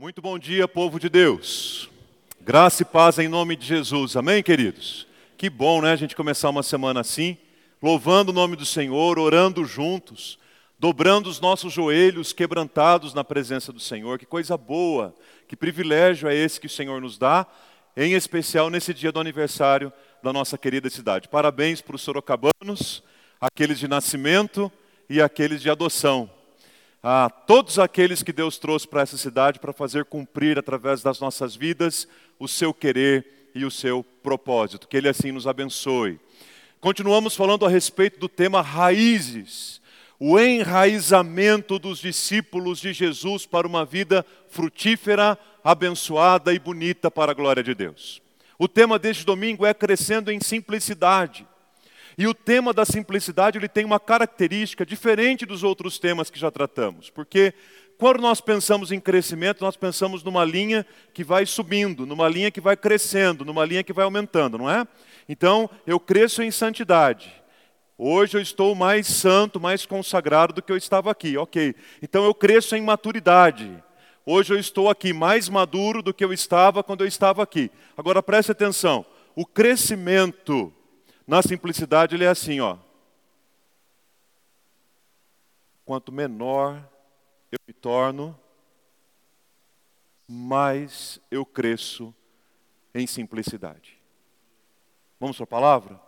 Muito 0.00 0.22
bom 0.22 0.38
dia, 0.38 0.66
povo 0.66 0.98
de 0.98 1.10
Deus. 1.10 1.90
Graça 2.40 2.80
e 2.80 2.86
paz 2.86 3.18
em 3.18 3.28
nome 3.28 3.54
de 3.54 3.66
Jesus. 3.66 4.16
Amém, 4.16 4.42
queridos? 4.42 5.06
Que 5.36 5.50
bom, 5.50 5.82
né, 5.82 5.92
a 5.92 5.96
gente 5.96 6.16
começar 6.16 6.48
uma 6.48 6.62
semana 6.62 7.00
assim, 7.00 7.36
louvando 7.82 8.32
o 8.32 8.34
nome 8.34 8.56
do 8.56 8.64
Senhor, 8.64 9.18
orando 9.18 9.62
juntos, 9.62 10.38
dobrando 10.78 11.28
os 11.28 11.38
nossos 11.38 11.70
joelhos 11.70 12.32
quebrantados 12.32 13.12
na 13.12 13.22
presença 13.22 13.74
do 13.74 13.78
Senhor. 13.78 14.18
Que 14.18 14.24
coisa 14.24 14.56
boa, 14.56 15.14
que 15.46 15.54
privilégio 15.54 16.30
é 16.30 16.34
esse 16.34 16.58
que 16.58 16.66
o 16.66 16.70
Senhor 16.70 16.98
nos 16.98 17.18
dá, 17.18 17.46
em 17.94 18.14
especial 18.14 18.70
nesse 18.70 18.94
dia 18.94 19.12
do 19.12 19.20
aniversário 19.20 19.92
da 20.22 20.32
nossa 20.32 20.56
querida 20.56 20.88
cidade. 20.88 21.28
Parabéns 21.28 21.82
para 21.82 21.96
os 21.96 22.00
sorocabanos, 22.00 23.02
aqueles 23.38 23.78
de 23.78 23.86
nascimento 23.86 24.72
e 25.10 25.20
aqueles 25.20 25.60
de 25.60 25.68
adoção 25.68 26.30
a 27.02 27.30
todos 27.30 27.78
aqueles 27.78 28.22
que 28.22 28.32
Deus 28.32 28.58
trouxe 28.58 28.86
para 28.86 29.02
essa 29.02 29.16
cidade 29.16 29.58
para 29.58 29.72
fazer 29.72 30.04
cumprir 30.04 30.58
através 30.58 31.02
das 31.02 31.18
nossas 31.18 31.56
vidas 31.56 32.06
o 32.38 32.46
seu 32.46 32.74
querer 32.74 33.50
e 33.54 33.64
o 33.64 33.70
seu 33.70 34.04
propósito. 34.22 34.86
Que 34.86 34.96
Ele 34.96 35.08
assim 35.08 35.32
nos 35.32 35.46
abençoe. 35.46 36.20
Continuamos 36.80 37.34
falando 37.34 37.66
a 37.66 37.68
respeito 37.68 38.18
do 38.18 38.28
tema 38.28 38.62
raízes, 38.62 39.80
o 40.18 40.38
enraizamento 40.38 41.78
dos 41.78 41.98
discípulos 41.98 42.80
de 42.80 42.92
Jesus 42.92 43.46
para 43.46 43.66
uma 43.66 43.84
vida 43.84 44.24
frutífera, 44.48 45.38
abençoada 45.64 46.52
e 46.52 46.58
bonita 46.58 47.10
para 47.10 47.32
a 47.32 47.34
glória 47.34 47.62
de 47.62 47.74
Deus. 47.74 48.22
O 48.58 48.68
tema 48.68 48.98
deste 48.98 49.24
domingo 49.24 49.64
é 49.64 49.72
crescendo 49.72 50.30
em 50.30 50.38
simplicidade. 50.40 51.46
E 52.20 52.26
o 52.26 52.34
tema 52.34 52.74
da 52.74 52.84
simplicidade 52.84 53.56
ele 53.56 53.66
tem 53.66 53.82
uma 53.82 53.98
característica 53.98 54.84
diferente 54.84 55.46
dos 55.46 55.62
outros 55.62 55.98
temas 55.98 56.28
que 56.28 56.38
já 56.38 56.50
tratamos, 56.50 57.08
porque 57.08 57.54
quando 57.96 58.20
nós 58.20 58.42
pensamos 58.42 58.92
em 58.92 59.00
crescimento, 59.00 59.62
nós 59.62 59.74
pensamos 59.74 60.22
numa 60.22 60.44
linha 60.44 60.84
que 61.14 61.24
vai 61.24 61.46
subindo, 61.46 62.04
numa 62.04 62.28
linha 62.28 62.50
que 62.50 62.60
vai 62.60 62.76
crescendo, 62.76 63.42
numa 63.42 63.64
linha 63.64 63.82
que 63.82 63.94
vai 63.94 64.04
aumentando, 64.04 64.58
não 64.58 64.68
é? 64.68 64.86
Então, 65.30 65.70
eu 65.86 65.98
cresço 65.98 66.42
em 66.42 66.50
santidade. 66.50 67.32
Hoje 67.96 68.36
eu 68.36 68.42
estou 68.42 68.74
mais 68.74 69.06
santo, 69.06 69.58
mais 69.58 69.86
consagrado 69.86 70.52
do 70.52 70.60
que 70.60 70.72
eu 70.72 70.76
estava 70.76 71.10
aqui, 71.10 71.38
ok. 71.38 71.74
Então 72.02 72.26
eu 72.26 72.34
cresço 72.34 72.76
em 72.76 72.82
maturidade. 72.82 73.82
Hoje 74.26 74.52
eu 74.52 74.58
estou 74.58 74.90
aqui 74.90 75.14
mais 75.14 75.48
maduro 75.48 76.02
do 76.02 76.12
que 76.12 76.22
eu 76.22 76.34
estava 76.34 76.82
quando 76.82 77.00
eu 77.00 77.08
estava 77.08 77.42
aqui. 77.42 77.70
Agora 77.96 78.22
preste 78.22 78.52
atenção: 78.52 79.06
o 79.34 79.46
crescimento 79.46 80.70
na 81.30 81.42
simplicidade 81.42 82.16
ele 82.16 82.24
é 82.24 82.28
assim, 82.28 82.58
ó. 82.58 82.76
Quanto 85.84 86.10
menor 86.10 86.84
eu 87.52 87.58
me 87.68 87.72
torno, 87.72 88.36
mais 90.26 91.20
eu 91.30 91.46
cresço 91.46 92.12
em 92.92 93.06
simplicidade. 93.06 93.96
Vamos 95.20 95.36
para 95.36 95.44
a 95.44 95.46
palavra? 95.46 96.00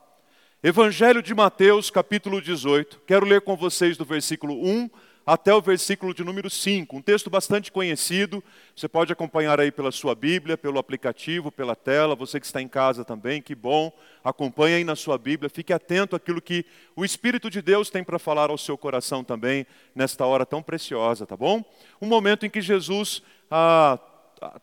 Evangelho 0.61 1.23
de 1.23 1.33
Mateus, 1.33 1.89
capítulo 1.89 2.43
18. 2.43 3.03
Quero 3.07 3.25
ler 3.25 3.43
com 3.43 3.57
vocês 3.57 3.97
do 3.97 4.05
versículo 4.05 4.55
1 4.55 4.91
até 5.27 5.55
o 5.55 5.61
versículo 5.61 6.13
de 6.13 6.25
número 6.25 6.51
5. 6.51 6.97
Um 6.97 7.03
texto 7.03 7.31
bastante 7.31 7.71
conhecido, 7.71 8.43
você 8.75 8.89
pode 8.89 9.13
acompanhar 9.13 9.61
aí 9.61 9.71
pela 9.71 9.93
sua 9.93 10.15
Bíblia, 10.15 10.59
pelo 10.59 10.79
aplicativo, 10.79 11.51
pela 11.51 11.77
tela, 11.77 12.15
você 12.15 12.41
que 12.41 12.47
está 12.47 12.61
em 12.61 12.69
casa 12.69 13.05
também, 13.05 13.41
que 13.41 13.55
bom. 13.55 13.93
Acompanhe 14.25 14.77
aí 14.77 14.85
na 14.85 14.97
sua 14.97 15.17
Bíblia, 15.17 15.49
fique 15.49 15.73
atento 15.73 16.17
àquilo 16.17 16.43
que 16.43 16.65
o 16.97 17.05
Espírito 17.05 17.49
de 17.49 17.63
Deus 17.63 17.91
tem 17.91 18.03
para 18.03 18.19
falar 18.19 18.51
ao 18.51 18.59
seu 18.59 18.77
coração 18.77 19.23
também, 19.23 19.67
nesta 19.95 20.27
hora 20.27 20.45
tão 20.45 20.63
preciosa, 20.63 21.27
tá 21.27 21.37
bom? 21.37 21.65
Um 22.01 22.07
momento 22.07 22.45
em 22.45 22.51
que 22.51 22.61
Jesus 22.61 23.23
ah, 23.51 23.99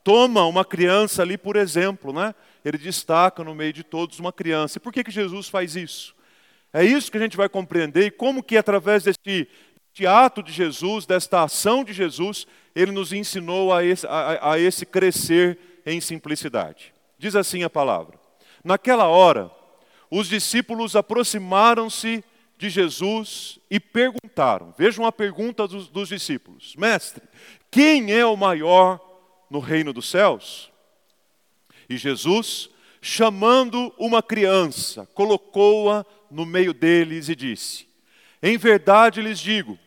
toma 0.04 0.46
uma 0.46 0.66
criança 0.66 1.22
ali 1.22 1.38
por 1.38 1.56
exemplo, 1.56 2.12
né? 2.12 2.36
Ele 2.64 2.78
destaca 2.78 3.44
no 3.44 3.56
meio 3.56 3.72
de 3.72 3.84
todos 3.84 4.20
uma 4.20 4.34
criança. 4.34 4.78
E 4.78 4.82
por 4.82 4.92
que, 4.92 5.04
que 5.04 5.12
Jesus 5.12 5.48
faz 5.48 5.76
isso? 5.76 6.16
É 6.72 6.84
isso 6.84 7.12
que 7.12 7.18
a 7.18 7.22
gente 7.22 7.38
vai 7.38 7.50
compreender 7.50 8.06
e 8.06 8.12
como 8.12 8.44
que 8.44 8.56
através 8.56 9.04
deste 9.04 9.48
este 9.94 10.08
ato 10.08 10.42
de 10.42 10.52
Jesus, 10.54 11.06
desta 11.06 11.44
ação 11.44 11.84
de 11.84 11.92
Jesus, 11.92 12.48
ele 12.74 12.92
nos 12.92 13.12
ensinou 13.12 13.74
a 13.74 13.84
esse, 13.84 14.08
a, 14.08 14.52
a 14.54 14.60
esse 14.60 14.86
crescer 14.86 15.82
em 15.86 16.00
simplicidade. 16.00 16.94
Diz 17.18 17.36
assim 17.36 17.64
a 17.64 17.70
palavra: 17.70 18.18
Naquela 18.64 19.08
hora, 19.08 19.52
os 20.10 20.30
discípulos 20.30 20.96
aproximaram-se 20.96 22.24
de 22.58 22.70
Jesus 22.70 23.60
e 23.70 23.78
perguntaram: 23.78 24.74
Vejam 24.78 25.06
a 25.06 25.12
pergunta 25.12 25.68
dos, 25.68 25.90
dos 25.90 26.08
discípulos: 26.08 26.76
Mestre, 26.78 27.24
quem 27.70 28.14
é 28.14 28.26
o 28.26 28.38
maior 28.38 29.02
no 29.50 29.60
reino 29.60 29.92
dos 29.92 30.10
céus? 30.10 30.72
E 31.90 31.98
Jesus, 31.98 32.70
chamando 33.02 33.94
uma 33.98 34.24
criança, 34.24 35.06
colocou-a 35.14 36.06
no 36.32 36.46
meio 36.46 36.74
deles 36.74 37.28
e 37.28 37.36
disse: 37.36 37.89
em 38.42 38.58
verdade 38.58 39.22
lhes 39.22 39.40
digo: 39.40 39.78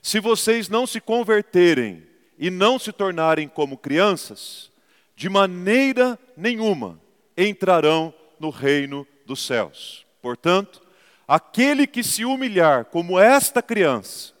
se 0.00 0.18
vocês 0.18 0.68
não 0.68 0.86
se 0.86 1.00
converterem 1.00 2.02
e 2.38 2.50
não 2.50 2.78
se 2.78 2.92
tornarem 2.92 3.48
como 3.48 3.78
crianças, 3.78 4.70
de 5.14 5.28
maneira 5.28 6.18
nenhuma 6.36 7.00
entrarão 7.36 8.12
no 8.38 8.50
reino 8.50 9.06
dos 9.24 9.44
céus. 9.46 10.04
Portanto, 10.20 10.82
aquele 11.26 11.86
que 11.86 12.02
se 12.02 12.24
humilhar 12.24 12.86
como 12.86 13.18
esta 13.18 13.62
criança, 13.62 14.32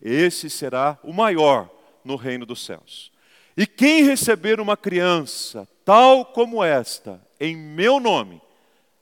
esse 0.00 0.48
será 0.48 0.98
o 1.02 1.12
maior 1.12 1.68
no 2.04 2.14
reino 2.14 2.46
dos 2.46 2.64
céus. 2.64 3.10
E 3.56 3.66
quem 3.66 4.04
receber 4.04 4.60
uma 4.60 4.76
criança 4.76 5.66
tal 5.84 6.24
como 6.24 6.62
esta, 6.62 7.20
em 7.40 7.56
meu 7.56 7.98
nome, 7.98 8.40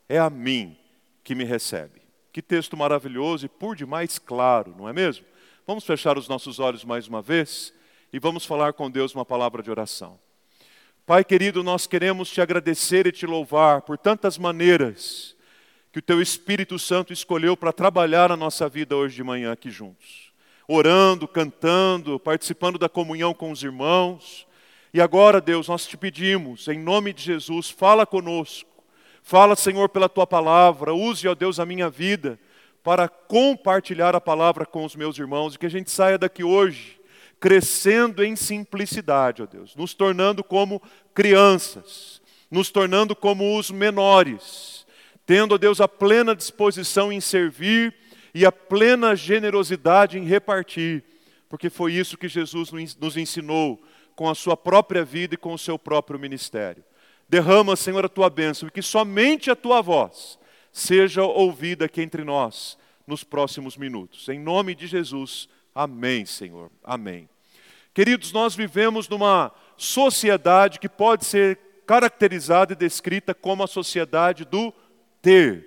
é 0.09 0.19
a 0.19 0.31
mim 0.31 0.77
que 1.23 1.35
me 1.35 1.45
recebe. 1.45 2.06
Que 2.37 2.43
texto 2.43 2.77
maravilhoso 2.77 3.47
e 3.47 3.49
por 3.49 3.75
demais 3.75 4.19
claro, 4.19 4.75
não 4.77 4.87
é 4.87 4.93
mesmo? 4.93 5.25
Vamos 5.67 5.87
fechar 5.87 6.19
os 6.19 6.29
nossos 6.29 6.59
olhos 6.59 6.85
mais 6.85 7.09
uma 7.09 7.23
vez 7.23 7.73
e 8.13 8.19
vamos 8.19 8.45
falar 8.45 8.75
com 8.75 8.91
Deus 8.91 9.15
uma 9.15 9.25
palavra 9.25 9.63
de 9.63 9.71
oração. 9.71 10.21
Pai 11.07 11.25
querido, 11.25 11.65
nós 11.65 11.87
queremos 11.87 12.29
te 12.29 12.43
agradecer 12.43 13.07
e 13.07 13.11
te 13.11 13.25
louvar 13.25 13.81
por 13.81 13.97
tantas 13.97 14.37
maneiras 14.37 15.35
que 15.91 15.99
o 15.99 16.03
teu 16.03 16.21
Espírito 16.21 16.79
Santo 16.79 17.11
escolheu 17.11 17.57
para 17.57 17.73
trabalhar 17.73 18.31
a 18.31 18.37
nossa 18.37 18.69
vida 18.69 18.95
hoje 18.95 19.17
de 19.17 19.25
manhã 19.25 19.51
aqui 19.51 19.71
juntos. 19.71 20.31
Orando, 20.69 21.27
cantando, 21.27 22.21
participando 22.21 22.79
da 22.79 22.87
comunhão 22.87 23.33
com 23.33 23.51
os 23.51 23.63
irmãos. 23.63 24.47
E 24.93 25.01
agora, 25.01 25.41
Deus, 25.41 25.69
nós 25.69 25.87
te 25.87 25.97
pedimos, 25.97 26.69
em 26.69 26.79
nome 26.79 27.15
de 27.15 27.23
Jesus, 27.23 27.71
fala 27.71 28.05
conosco 28.05 28.76
Fala, 29.29 29.57
Senhor, 29.57 29.89
pela 29.89 30.09
tua 30.09 30.25
palavra. 30.25 30.95
Use, 30.95 31.27
ó 31.27 31.35
Deus, 31.35 31.59
a 31.59 31.67
minha 31.67 31.91
vida 31.91 32.39
para 32.81 33.09
compartilhar 33.09 34.15
a 34.15 34.21
palavra 34.21 34.65
com 34.65 34.85
os 34.85 34.95
meus 34.95 35.19
irmãos 35.19 35.57
e 35.57 35.59
que 35.59 35.67
a 35.67 35.69
gente 35.69 35.91
saia 35.91 36.17
daqui 36.17 36.45
hoje 36.45 37.01
crescendo 37.41 38.23
em 38.23 38.37
simplicidade, 38.37 39.43
ó 39.43 39.47
Deus, 39.47 39.75
nos 39.75 39.95
tornando 39.95 40.45
como 40.45 40.81
crianças, 41.13 42.23
nos 42.49 42.71
tornando 42.71 43.17
como 43.17 43.59
os 43.59 43.69
menores, 43.69 44.87
tendo, 45.27 45.57
ó 45.57 45.59
Deus, 45.59 45.81
a 45.81 45.89
plena 45.89 46.33
disposição 46.33 47.13
em 47.13 47.21
servir 47.21 47.93
e 48.33 48.47
a 48.47 48.53
plena 48.53 49.17
generosidade 49.17 50.21
em 50.21 50.25
repartir, 50.25 51.03
porque 51.49 51.69
foi 51.69 51.95
isso 51.95 52.17
que 52.17 52.29
Jesus 52.29 52.71
nos 53.01 53.17
ensinou 53.17 53.83
com 54.15 54.31
a 54.31 54.37
sua 54.37 54.57
própria 54.57 55.05
vida 55.05 55.35
e 55.35 55.39
com 55.39 55.53
o 55.53 55.59
seu 55.59 55.77
próprio 55.77 56.17
ministério. 56.17 56.86
Derrama, 57.29 57.75
Senhor, 57.75 58.05
a 58.05 58.09
tua 58.09 58.31
bênção 58.31 58.69
e 58.69 58.71
que 58.71 58.83
somente 58.83 59.51
a 59.51 59.57
tua 59.57 59.83
voz 59.83 60.39
seja 60.73 61.25
ouvida 61.25 61.87
aqui 61.87 62.01
entre 62.03 62.23
nós 62.23 62.79
nos 63.07 63.25
próximos 63.25 63.77
minutos. 63.77 64.29
Em 64.29 64.39
nome 64.39 64.75
de 64.75 64.87
Jesus, 64.87 65.49
amém, 65.75 66.25
Senhor. 66.25 66.71
Amém. 66.85 67.29
Queridos, 67.93 68.31
nós 68.33 68.55
vivemos 68.55 69.09
numa 69.09 69.53
sociedade 69.77 70.79
que 70.79 70.89
pode 70.89 71.25
ser 71.25 71.59
caracterizada 71.87 72.73
e 72.73 72.77
descrita 72.77 73.35
como 73.35 73.63
a 73.63 73.69
sociedade 73.69 74.45
do 74.45 74.73
ter. 75.23 75.65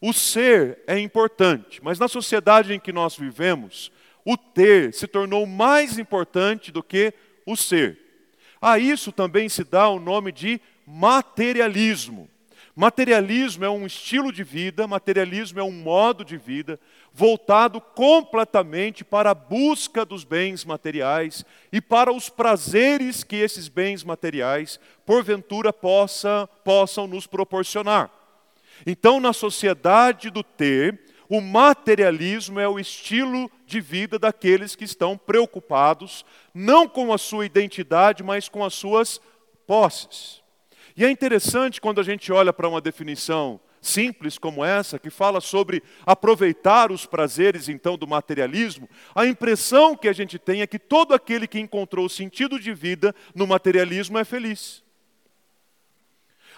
O 0.00 0.12
ser 0.12 0.82
é 0.86 0.98
importante, 0.98 1.82
mas 1.82 1.98
na 1.98 2.08
sociedade 2.08 2.72
em 2.72 2.80
que 2.80 2.92
nós 2.92 3.16
vivemos, 3.16 3.90
o 4.24 4.36
ter 4.36 4.92
se 4.92 5.06
tornou 5.06 5.46
mais 5.46 5.98
importante 5.98 6.70
do 6.70 6.82
que 6.82 7.12
o 7.46 7.56
ser. 7.56 8.03
A 8.66 8.78
isso 8.78 9.12
também 9.12 9.46
se 9.46 9.62
dá 9.62 9.90
o 9.90 10.00
nome 10.00 10.32
de 10.32 10.58
materialismo. 10.86 12.30
Materialismo 12.74 13.62
é 13.62 13.68
um 13.68 13.84
estilo 13.84 14.32
de 14.32 14.42
vida, 14.42 14.86
materialismo 14.86 15.60
é 15.60 15.62
um 15.62 15.70
modo 15.70 16.24
de 16.24 16.38
vida 16.38 16.80
voltado 17.12 17.78
completamente 17.78 19.04
para 19.04 19.32
a 19.32 19.34
busca 19.34 20.02
dos 20.02 20.24
bens 20.24 20.64
materiais 20.64 21.44
e 21.70 21.78
para 21.78 22.10
os 22.10 22.30
prazeres 22.30 23.22
que 23.22 23.36
esses 23.36 23.68
bens 23.68 24.02
materiais, 24.02 24.80
porventura, 25.04 25.70
possa, 25.70 26.48
possam 26.64 27.06
nos 27.06 27.26
proporcionar. 27.26 28.10
Então, 28.86 29.20
na 29.20 29.34
sociedade 29.34 30.30
do 30.30 30.42
ter, 30.42 31.04
o 31.28 31.42
materialismo 31.42 32.58
é 32.58 32.66
o 32.66 32.78
estilo 32.78 33.50
de 33.74 33.80
vida 33.80 34.20
daqueles 34.20 34.76
que 34.76 34.84
estão 34.84 35.18
preocupados, 35.18 36.24
não 36.54 36.88
com 36.88 37.12
a 37.12 37.18
sua 37.18 37.44
identidade, 37.44 38.22
mas 38.22 38.48
com 38.48 38.64
as 38.64 38.72
suas 38.72 39.20
posses. 39.66 40.42
E 40.96 41.04
é 41.04 41.10
interessante 41.10 41.80
quando 41.80 42.00
a 42.00 42.04
gente 42.04 42.30
olha 42.30 42.52
para 42.52 42.68
uma 42.68 42.80
definição 42.80 43.60
simples 43.82 44.38
como 44.38 44.64
essa, 44.64 44.96
que 44.96 45.10
fala 45.10 45.40
sobre 45.40 45.82
aproveitar 46.06 46.92
os 46.92 47.04
prazeres 47.04 47.68
então 47.68 47.98
do 47.98 48.06
materialismo, 48.06 48.88
a 49.12 49.26
impressão 49.26 49.96
que 49.96 50.06
a 50.06 50.12
gente 50.12 50.38
tem 50.38 50.62
é 50.62 50.68
que 50.68 50.78
todo 50.78 51.12
aquele 51.12 51.48
que 51.48 51.58
encontrou 51.58 52.08
sentido 52.08 52.60
de 52.60 52.72
vida 52.72 53.12
no 53.34 53.44
materialismo 53.44 54.16
é 54.18 54.24
feliz. 54.24 54.84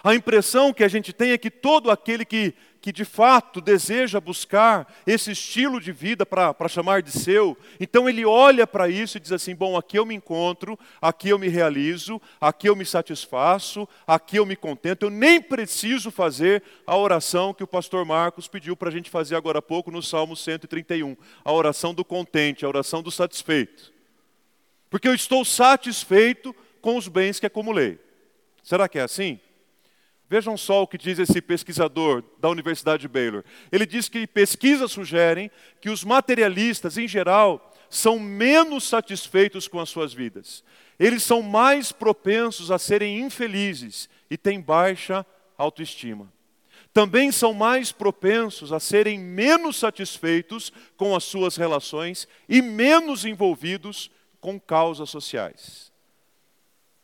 A 0.03 0.13
impressão 0.13 0.71
que 0.71 0.83
a 0.83 0.87
gente 0.87 1.11
tem 1.11 1.31
é 1.31 1.37
que 1.37 1.49
todo 1.49 1.89
aquele 1.89 2.23
que, 2.23 2.53
que 2.81 2.91
de 2.91 3.03
fato 3.03 3.59
deseja 3.59 4.19
buscar 4.19 4.91
esse 5.05 5.31
estilo 5.31 5.79
de 5.79 5.91
vida 5.91 6.25
para 6.25 6.67
chamar 6.67 7.01
de 7.01 7.11
seu, 7.11 7.57
então 7.79 8.07
ele 8.07 8.25
olha 8.25 8.65
para 8.65 8.87
isso 8.87 9.17
e 9.17 9.19
diz 9.19 9.31
assim: 9.31 9.55
bom, 9.55 9.75
aqui 9.75 9.97
eu 9.97 10.05
me 10.05 10.15
encontro, 10.15 10.77
aqui 11.01 11.29
eu 11.29 11.39
me 11.39 11.47
realizo, 11.47 12.21
aqui 12.39 12.69
eu 12.69 12.75
me 12.75 12.85
satisfaço, 12.85 13.87
aqui 14.05 14.37
eu 14.37 14.45
me 14.45 14.55
contento, 14.55 15.03
eu 15.03 15.09
nem 15.09 15.41
preciso 15.41 16.11
fazer 16.11 16.63
a 16.85 16.95
oração 16.95 17.53
que 17.53 17.63
o 17.63 17.67
pastor 17.67 18.05
Marcos 18.05 18.47
pediu 18.47 18.75
para 18.75 18.89
a 18.89 18.91
gente 18.91 19.09
fazer 19.09 19.35
agora 19.35 19.59
há 19.59 19.61
pouco 19.61 19.91
no 19.91 20.01
Salmo 20.01 20.35
131, 20.35 21.17
a 21.43 21.51
oração 21.51 21.93
do 21.93 22.05
contente, 22.05 22.65
a 22.65 22.67
oração 22.67 23.01
do 23.01 23.11
satisfeito. 23.11 23.91
Porque 24.89 25.07
eu 25.07 25.13
estou 25.13 25.43
satisfeito 25.43 26.55
com 26.81 26.95
os 26.95 27.07
bens 27.07 27.39
que 27.39 27.45
acumulei. 27.45 27.99
Será 28.63 28.87
que 28.87 28.99
é 28.99 29.01
assim? 29.01 29.39
Vejam 30.29 30.57
só 30.57 30.83
o 30.83 30.87
que 30.87 30.97
diz 30.97 31.19
esse 31.19 31.41
pesquisador 31.41 32.23
da 32.39 32.49
Universidade 32.49 33.01
de 33.01 33.07
Baylor. 33.07 33.43
Ele 33.71 33.85
diz 33.85 34.09
que 34.09 34.27
pesquisas 34.27 34.91
sugerem 34.91 35.49
que 35.79 35.89
os 35.89 36.03
materialistas, 36.03 36.97
em 36.97 37.07
geral, 37.07 37.73
são 37.89 38.19
menos 38.19 38.83
satisfeitos 38.83 39.67
com 39.67 39.79
as 39.79 39.89
suas 39.89 40.13
vidas. 40.13 40.63
Eles 40.99 41.23
são 41.23 41.41
mais 41.41 41.91
propensos 41.91 42.71
a 42.71 42.77
serem 42.77 43.21
infelizes 43.21 44.09
e 44.29 44.37
têm 44.37 44.59
baixa 44.59 45.25
autoestima. 45.57 46.31
Também 46.93 47.31
são 47.31 47.53
mais 47.53 47.91
propensos 47.91 48.73
a 48.73 48.79
serem 48.79 49.19
menos 49.19 49.77
satisfeitos 49.77 50.73
com 50.97 51.15
as 51.15 51.23
suas 51.23 51.55
relações 51.55 52.27
e 52.49 52.61
menos 52.61 53.23
envolvidos 53.23 54.11
com 54.41 54.59
causas 54.59 55.09
sociais. 55.09 55.86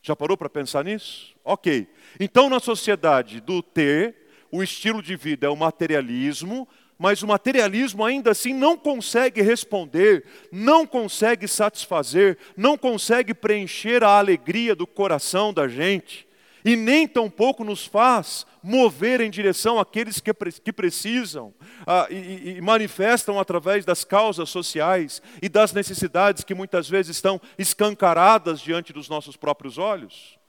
Já 0.05 0.17
parou 0.17 0.35
para 0.35 0.49
pensar 0.49 0.83
nisso? 0.83 1.33
Ok. 1.45 1.87
Então, 2.19 2.49
na 2.49 2.59
sociedade 2.59 3.39
do 3.39 3.63
ter, 3.63 4.13
o 4.51 4.61
estilo 4.61 5.01
de 5.01 5.15
vida 5.15 5.47
é 5.47 5.49
o 5.49 5.55
materialismo, 5.55 6.67
mas 6.99 7.23
o 7.23 7.27
materialismo 7.27 8.03
ainda 8.03 8.31
assim 8.31 8.53
não 8.53 8.77
consegue 8.77 9.41
responder, 9.41 10.25
não 10.51 10.85
consegue 10.85 11.47
satisfazer, 11.47 12.37
não 12.55 12.77
consegue 12.77 13.33
preencher 13.33 14.03
a 14.03 14.17
alegria 14.19 14.75
do 14.75 14.85
coração 14.85 15.53
da 15.53 15.69
gente, 15.69 16.27
e 16.63 16.75
nem 16.75 17.07
tampouco 17.07 17.63
nos 17.63 17.85
faz 17.85 18.45
mover 18.61 19.19
em 19.19 19.29
direção 19.29 19.79
àqueles 19.79 20.19
que, 20.19 20.33
que 20.33 20.71
precisam 20.71 21.53
ah, 21.85 22.07
e, 22.09 22.57
e 22.57 22.61
manifestam 22.61 23.39
através 23.39 23.83
das 23.83 24.03
causas 24.03 24.49
sociais 24.49 25.21
e 25.41 25.49
das 25.49 25.73
necessidades 25.73 26.43
que 26.43 26.55
muitas 26.55 26.87
vezes 26.87 27.15
estão 27.15 27.41
escancaradas 27.57 28.61
diante 28.61 28.93
dos 28.93 29.09
nossos 29.09 29.35
próprios 29.35 29.77
olhos. 29.77 30.39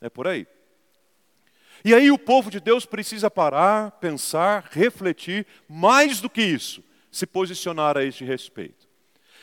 É 0.00 0.08
por 0.10 0.26
aí. 0.26 0.46
E 1.84 1.94
aí 1.94 2.10
o 2.10 2.18
povo 2.18 2.50
de 2.50 2.60
Deus 2.60 2.86
precisa 2.86 3.30
parar, 3.30 3.92
pensar, 3.92 4.68
refletir, 4.70 5.46
mais 5.68 6.20
do 6.20 6.30
que 6.30 6.42
isso, 6.42 6.82
se 7.10 7.26
posicionar 7.26 7.96
a 7.96 8.04
este 8.04 8.24
respeito. 8.24 8.81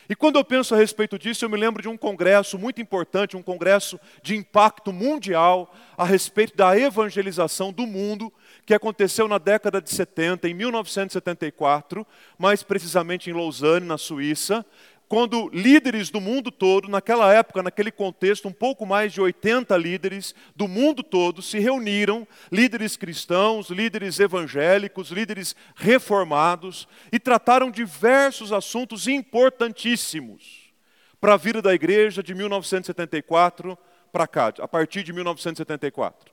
E 0.10 0.16
quando 0.16 0.38
eu 0.38 0.44
penso 0.44 0.74
a 0.74 0.78
respeito 0.78 1.20
disso, 1.20 1.46
eu 1.46 1.50
me 1.50 1.56
lembro 1.56 1.84
de 1.84 1.88
um 1.88 1.96
congresso 1.96 2.58
muito 2.58 2.82
importante, 2.82 3.38
um 3.38 3.44
congresso 3.44 4.00
de 4.24 4.36
impacto 4.36 4.92
mundial 4.92 5.72
a 5.96 6.04
respeito 6.04 6.58
da 6.58 6.76
evangelização 6.76 7.72
do 7.72 7.86
mundo, 7.86 8.34
que 8.66 8.74
aconteceu 8.74 9.28
na 9.28 9.38
década 9.38 9.80
de 9.80 9.92
70, 9.92 10.50
em 10.50 10.54
1974, 10.56 12.08
mais 12.40 12.64
precisamente 12.64 13.30
em 13.30 13.34
Lausanne, 13.34 13.86
na 13.86 14.00
Suíça, 14.00 14.66
quando 15.10 15.50
líderes 15.52 16.12
do 16.12 16.22
mundo 16.22 16.52
todo, 16.52 16.88
naquela 16.88 17.34
época, 17.34 17.64
naquele 17.64 17.92
contexto, 17.92 18.48
um 18.48 18.54
pouco 18.54 18.86
mais 18.86 19.12
de 19.12 19.20
80 19.20 19.76
líderes 19.76 20.36
do 20.56 20.68
mundo 20.68 21.02
todo 21.02 21.42
se 21.42 21.58
reuniram, 21.58 22.28
líderes 22.52 22.96
cristãos, 22.96 23.72
líderes 23.72 24.20
evangélicos, 24.20 25.10
líderes 25.10 25.56
reformados, 25.76 26.88
e 27.12 27.20
trataram 27.20 27.72
diversos 27.72 28.54
assuntos 28.54 29.08
importantíssimos 29.08 30.72
para 31.20 31.34
a 31.34 31.38
vida 31.38 31.60
da 31.60 31.74
igreja 31.74 32.22
de 32.22 32.36
1974 32.36 33.76
para 34.12 34.28
cá, 34.28 34.54
a 34.60 34.68
partir 34.68 35.02
de 35.02 35.12
1974. 35.12 36.32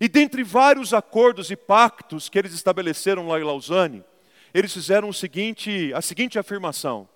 E 0.00 0.08
dentre 0.08 0.42
vários 0.42 0.92
acordos 0.92 1.48
e 1.48 1.54
pactos 1.54 2.28
que 2.28 2.40
eles 2.40 2.54
estabeleceram 2.54 3.28
lá 3.28 3.38
em 3.38 3.44
Lausanne, 3.44 4.02
eles 4.52 4.72
fizeram 4.72 5.08
o 5.08 5.14
seguinte, 5.14 5.92
a 5.94 6.02
seguinte 6.02 6.40
afirmação: 6.40 7.08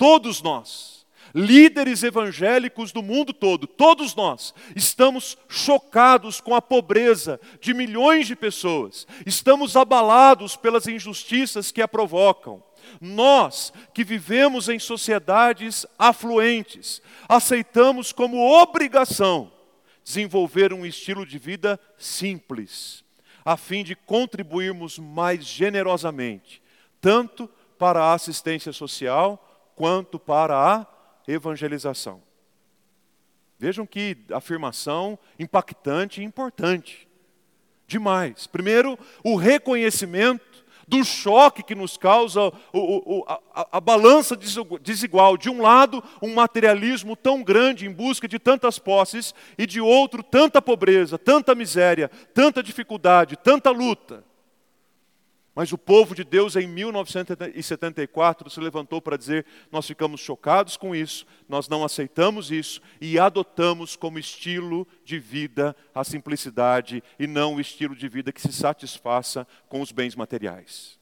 Todos 0.00 0.40
nós, 0.40 1.06
líderes 1.34 2.02
evangélicos 2.02 2.90
do 2.90 3.02
mundo 3.02 3.34
todo, 3.34 3.66
todos 3.66 4.14
nós, 4.14 4.54
estamos 4.74 5.36
chocados 5.46 6.40
com 6.40 6.54
a 6.54 6.62
pobreza 6.62 7.38
de 7.60 7.74
milhões 7.74 8.26
de 8.26 8.34
pessoas, 8.34 9.06
estamos 9.26 9.76
abalados 9.76 10.56
pelas 10.56 10.86
injustiças 10.86 11.70
que 11.70 11.82
a 11.82 11.86
provocam. 11.86 12.62
Nós, 12.98 13.74
que 13.92 14.02
vivemos 14.02 14.70
em 14.70 14.78
sociedades 14.78 15.84
afluentes, 15.98 17.02
aceitamos 17.28 18.10
como 18.10 18.38
obrigação 18.38 19.52
desenvolver 20.02 20.72
um 20.72 20.86
estilo 20.86 21.26
de 21.26 21.38
vida 21.38 21.78
simples, 21.98 23.04
a 23.44 23.54
fim 23.54 23.84
de 23.84 23.94
contribuirmos 23.94 24.98
mais 24.98 25.44
generosamente, 25.44 26.62
tanto 27.02 27.46
para 27.78 28.02
a 28.02 28.14
assistência 28.14 28.72
social, 28.72 29.46
quanto 29.80 30.18
para 30.18 30.54
a 30.62 30.86
evangelização. 31.26 32.22
Vejam 33.58 33.86
que 33.86 34.14
afirmação 34.30 35.18
impactante 35.38 36.20
e 36.20 36.24
importante. 36.24 37.08
Demais. 37.86 38.46
Primeiro, 38.46 38.98
o 39.24 39.36
reconhecimento 39.36 40.66
do 40.86 41.02
choque 41.02 41.62
que 41.62 41.74
nos 41.74 41.96
causa 41.96 42.42
o, 42.42 42.52
o, 42.74 43.24
a, 43.26 43.68
a, 43.72 43.80
balança 43.80 44.36
desigual. 44.82 45.38
De 45.38 45.48
um 45.48 45.62
lado, 45.62 46.04
um 46.20 46.34
materialismo 46.34 47.16
tão 47.16 47.42
grande 47.42 47.86
em 47.86 47.90
busca 47.90 48.28
de 48.28 48.38
tantas 48.38 48.78
posses, 48.78 49.34
e 49.56 49.64
de 49.64 49.80
outro, 49.80 50.22
tanta 50.22 50.60
pobreza, 50.60 51.16
tanta 51.16 51.54
miséria, 51.54 52.10
tanta 52.34 52.62
dificuldade, 52.62 53.34
tanta 53.34 53.70
luta. 53.70 54.28
Mas 55.60 55.72
o 55.72 55.76
povo 55.76 56.14
de 56.14 56.24
Deus, 56.24 56.56
em 56.56 56.66
1974, 56.66 58.48
se 58.48 58.58
levantou 58.58 58.98
para 58.98 59.18
dizer: 59.18 59.44
nós 59.70 59.86
ficamos 59.86 60.18
chocados 60.18 60.74
com 60.74 60.94
isso, 60.94 61.26
nós 61.46 61.68
não 61.68 61.84
aceitamos 61.84 62.50
isso 62.50 62.80
e 62.98 63.18
adotamos 63.18 63.94
como 63.94 64.18
estilo 64.18 64.88
de 65.04 65.18
vida 65.18 65.76
a 65.94 66.02
simplicidade 66.02 67.04
e 67.18 67.26
não 67.26 67.56
o 67.56 67.60
estilo 67.60 67.94
de 67.94 68.08
vida 68.08 68.32
que 68.32 68.40
se 68.40 68.50
satisfaça 68.54 69.46
com 69.68 69.82
os 69.82 69.92
bens 69.92 70.16
materiais. 70.16 70.98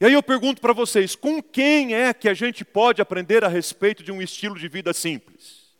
E 0.00 0.06
aí 0.06 0.12
eu 0.12 0.22
pergunto 0.22 0.60
para 0.60 0.72
vocês: 0.72 1.16
com 1.16 1.42
quem 1.42 1.96
é 1.96 2.14
que 2.14 2.28
a 2.28 2.34
gente 2.34 2.64
pode 2.64 3.02
aprender 3.02 3.44
a 3.44 3.48
respeito 3.48 4.04
de 4.04 4.12
um 4.12 4.22
estilo 4.22 4.56
de 4.56 4.68
vida 4.68 4.92
simples? 4.92 5.74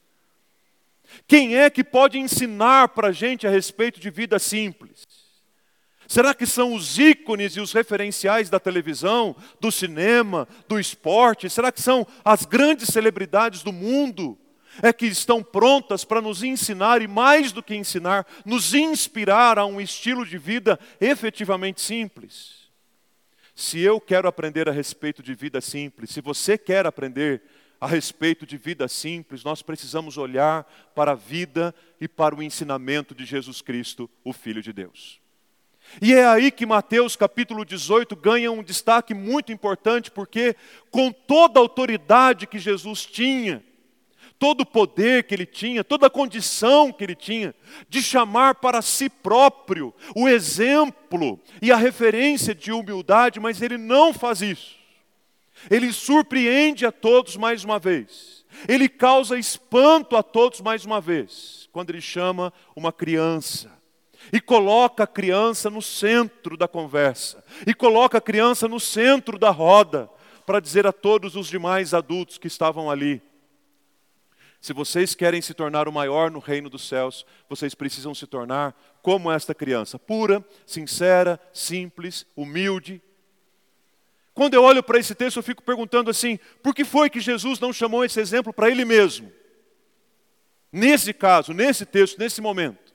Quem 1.24 1.56
é 1.56 1.70
que 1.70 1.84
pode 1.84 2.18
ensinar 2.18 2.88
para 2.88 3.10
a 3.10 3.12
gente 3.12 3.46
a 3.46 3.50
respeito 3.50 4.00
de 4.00 4.10
vida 4.10 4.40
simples? 4.40 5.17
Será 6.08 6.34
que 6.34 6.46
são 6.46 6.72
os 6.72 6.98
ícones 6.98 7.54
e 7.54 7.60
os 7.60 7.74
referenciais 7.74 8.48
da 8.48 8.58
televisão, 8.58 9.36
do 9.60 9.70
cinema, 9.70 10.48
do 10.66 10.80
esporte? 10.80 11.50
Será 11.50 11.70
que 11.70 11.82
são 11.82 12.06
as 12.24 12.46
grandes 12.46 12.88
celebridades 12.88 13.62
do 13.62 13.74
mundo? 13.74 14.38
É 14.82 14.90
que 14.90 15.04
estão 15.04 15.42
prontas 15.42 16.06
para 16.06 16.22
nos 16.22 16.42
ensinar 16.42 17.02
e, 17.02 17.06
mais 17.06 17.52
do 17.52 17.62
que 17.62 17.74
ensinar, 17.74 18.26
nos 18.46 18.72
inspirar 18.72 19.58
a 19.58 19.66
um 19.66 19.78
estilo 19.78 20.24
de 20.24 20.38
vida 20.38 20.80
efetivamente 20.98 21.82
simples. 21.82 22.70
Se 23.54 23.78
eu 23.78 24.00
quero 24.00 24.28
aprender 24.28 24.66
a 24.66 24.72
respeito 24.72 25.22
de 25.22 25.34
vida 25.34 25.60
simples, 25.60 26.08
se 26.08 26.22
você 26.22 26.56
quer 26.56 26.86
aprender 26.86 27.42
a 27.78 27.86
respeito 27.86 28.46
de 28.46 28.56
vida 28.56 28.88
simples, 28.88 29.44
nós 29.44 29.60
precisamos 29.60 30.16
olhar 30.16 30.64
para 30.94 31.12
a 31.12 31.16
vida 31.16 31.74
e 32.00 32.08
para 32.08 32.34
o 32.34 32.42
ensinamento 32.42 33.14
de 33.14 33.26
Jesus 33.26 33.60
Cristo, 33.60 34.08
o 34.24 34.32
Filho 34.32 34.62
de 34.62 34.72
Deus. 34.72 35.20
E 36.00 36.14
é 36.14 36.26
aí 36.26 36.50
que 36.50 36.66
Mateus 36.66 37.16
capítulo 37.16 37.64
18 37.64 38.14
ganha 38.14 38.52
um 38.52 38.62
destaque 38.62 39.14
muito 39.14 39.52
importante, 39.52 40.10
porque 40.10 40.54
com 40.90 41.10
toda 41.10 41.58
a 41.58 41.62
autoridade 41.62 42.46
que 42.46 42.58
Jesus 42.58 43.04
tinha, 43.04 43.64
todo 44.38 44.60
o 44.60 44.66
poder 44.66 45.24
que 45.24 45.34
ele 45.34 45.46
tinha, 45.46 45.82
toda 45.82 46.06
a 46.06 46.10
condição 46.10 46.92
que 46.92 47.02
ele 47.02 47.14
tinha 47.14 47.54
de 47.88 48.02
chamar 48.02 48.56
para 48.56 48.80
si 48.80 49.08
próprio 49.08 49.92
o 50.14 50.28
exemplo 50.28 51.40
e 51.60 51.72
a 51.72 51.76
referência 51.76 52.54
de 52.54 52.70
humildade, 52.70 53.40
mas 53.40 53.60
ele 53.60 53.76
não 53.76 54.14
faz 54.14 54.40
isso. 54.40 54.76
Ele 55.68 55.92
surpreende 55.92 56.86
a 56.86 56.92
todos 56.92 57.36
mais 57.36 57.64
uma 57.64 57.80
vez. 57.80 58.44
Ele 58.68 58.88
causa 58.88 59.38
espanto 59.38 60.16
a 60.16 60.22
todos 60.22 60.60
mais 60.60 60.84
uma 60.84 61.00
vez, 61.00 61.68
quando 61.72 61.90
ele 61.90 62.00
chama 62.00 62.52
uma 62.76 62.92
criança 62.92 63.77
e 64.32 64.40
coloca 64.40 65.04
a 65.04 65.06
criança 65.06 65.70
no 65.70 65.82
centro 65.82 66.56
da 66.56 66.68
conversa, 66.68 67.42
e 67.66 67.74
coloca 67.74 68.18
a 68.18 68.20
criança 68.20 68.68
no 68.68 68.80
centro 68.80 69.38
da 69.38 69.50
roda, 69.50 70.10
para 70.46 70.60
dizer 70.60 70.86
a 70.86 70.92
todos 70.92 71.36
os 71.36 71.46
demais 71.46 71.92
adultos 71.92 72.38
que 72.38 72.46
estavam 72.46 72.90
ali: 72.90 73.20
se 74.60 74.72
vocês 74.72 75.14
querem 75.14 75.40
se 75.40 75.54
tornar 75.54 75.86
o 75.86 75.92
maior 75.92 76.30
no 76.30 76.38
reino 76.38 76.70
dos 76.70 76.88
céus, 76.88 77.26
vocês 77.48 77.74
precisam 77.74 78.14
se 78.14 78.26
tornar 78.26 78.74
como 79.02 79.30
esta 79.30 79.54
criança, 79.54 79.98
pura, 79.98 80.44
sincera, 80.66 81.38
simples, 81.52 82.26
humilde. 82.34 83.00
Quando 84.34 84.54
eu 84.54 84.62
olho 84.62 84.82
para 84.82 84.98
esse 84.98 85.14
texto, 85.14 85.36
eu 85.36 85.42
fico 85.42 85.62
perguntando 85.62 86.10
assim: 86.10 86.38
por 86.62 86.74
que 86.74 86.84
foi 86.84 87.10
que 87.10 87.20
Jesus 87.20 87.60
não 87.60 87.72
chamou 87.72 88.04
esse 88.04 88.20
exemplo 88.20 88.52
para 88.52 88.70
ele 88.70 88.84
mesmo? 88.84 89.30
Nesse 90.72 91.12
caso, 91.12 91.52
nesse 91.52 91.84
texto, 91.86 92.18
nesse 92.18 92.40
momento. 92.40 92.87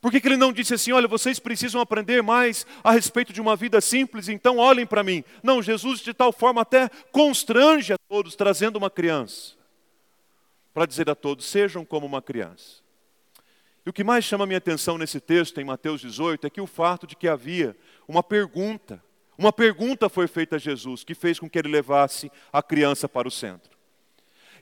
Por 0.00 0.12
que, 0.12 0.20
que 0.20 0.28
ele 0.28 0.36
não 0.36 0.52
disse 0.52 0.74
assim: 0.74 0.92
olha, 0.92 1.08
vocês 1.08 1.38
precisam 1.38 1.80
aprender 1.80 2.22
mais 2.22 2.66
a 2.84 2.92
respeito 2.92 3.32
de 3.32 3.40
uma 3.40 3.56
vida 3.56 3.80
simples, 3.80 4.28
então 4.28 4.58
olhem 4.58 4.86
para 4.86 5.02
mim? 5.02 5.24
Não, 5.42 5.62
Jesus 5.62 6.00
de 6.00 6.14
tal 6.14 6.32
forma 6.32 6.62
até 6.62 6.88
constrange 7.10 7.92
a 7.92 7.98
todos, 8.08 8.36
trazendo 8.36 8.76
uma 8.76 8.90
criança 8.90 9.56
para 10.72 10.86
dizer 10.86 11.10
a 11.10 11.14
todos: 11.14 11.46
sejam 11.46 11.84
como 11.84 12.06
uma 12.06 12.22
criança. 12.22 12.82
E 13.84 13.90
o 13.90 13.92
que 13.92 14.04
mais 14.04 14.24
chama 14.24 14.44
a 14.44 14.46
minha 14.46 14.58
atenção 14.58 14.98
nesse 14.98 15.18
texto, 15.18 15.60
em 15.60 15.64
Mateus 15.64 16.00
18, 16.00 16.46
é 16.46 16.50
que 16.50 16.60
o 16.60 16.66
fato 16.66 17.06
de 17.06 17.16
que 17.16 17.26
havia 17.26 17.76
uma 18.06 18.22
pergunta. 18.22 19.02
Uma 19.36 19.52
pergunta 19.52 20.08
foi 20.08 20.26
feita 20.26 20.56
a 20.56 20.58
Jesus, 20.58 21.04
que 21.04 21.14
fez 21.14 21.38
com 21.38 21.48
que 21.48 21.58
ele 21.58 21.68
levasse 21.68 22.30
a 22.52 22.62
criança 22.62 23.08
para 23.08 23.26
o 23.26 23.30
centro. 23.30 23.78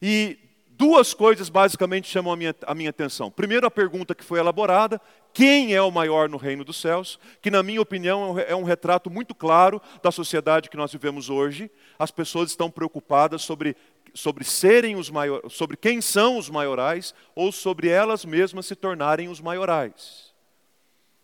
E 0.00 0.38
duas 0.76 1.14
coisas 1.14 1.48
basicamente 1.48 2.08
chamam 2.08 2.32
a 2.32 2.36
minha, 2.36 2.54
a 2.66 2.74
minha 2.74 2.90
atenção. 2.90 3.30
Primeiro, 3.30 3.66
a 3.66 3.70
pergunta 3.70 4.14
que 4.14 4.24
foi 4.24 4.38
elaborada: 4.38 5.00
quem 5.32 5.74
é 5.74 5.82
o 5.82 5.90
maior 5.90 6.28
no 6.28 6.36
reino 6.36 6.64
dos 6.64 6.80
céus? 6.80 7.18
Que, 7.40 7.50
na 7.50 7.62
minha 7.62 7.80
opinião, 7.80 8.38
é 8.38 8.54
um 8.54 8.62
retrato 8.62 9.10
muito 9.10 9.34
claro 9.34 9.80
da 10.02 10.10
sociedade 10.10 10.70
que 10.70 10.76
nós 10.76 10.92
vivemos 10.92 11.30
hoje. 11.30 11.70
As 11.98 12.10
pessoas 12.10 12.50
estão 12.50 12.70
preocupadas 12.70 13.42
sobre 13.42 13.76
sobre 14.14 14.44
serem 14.44 14.96
os 14.96 15.10
maiores, 15.10 15.52
sobre 15.52 15.76
quem 15.76 16.00
são 16.00 16.38
os 16.38 16.48
maiorais 16.48 17.14
ou 17.34 17.52
sobre 17.52 17.88
elas 17.88 18.24
mesmas 18.24 18.64
se 18.64 18.74
tornarem 18.74 19.28
os 19.28 19.42
maiorais. 19.42 20.34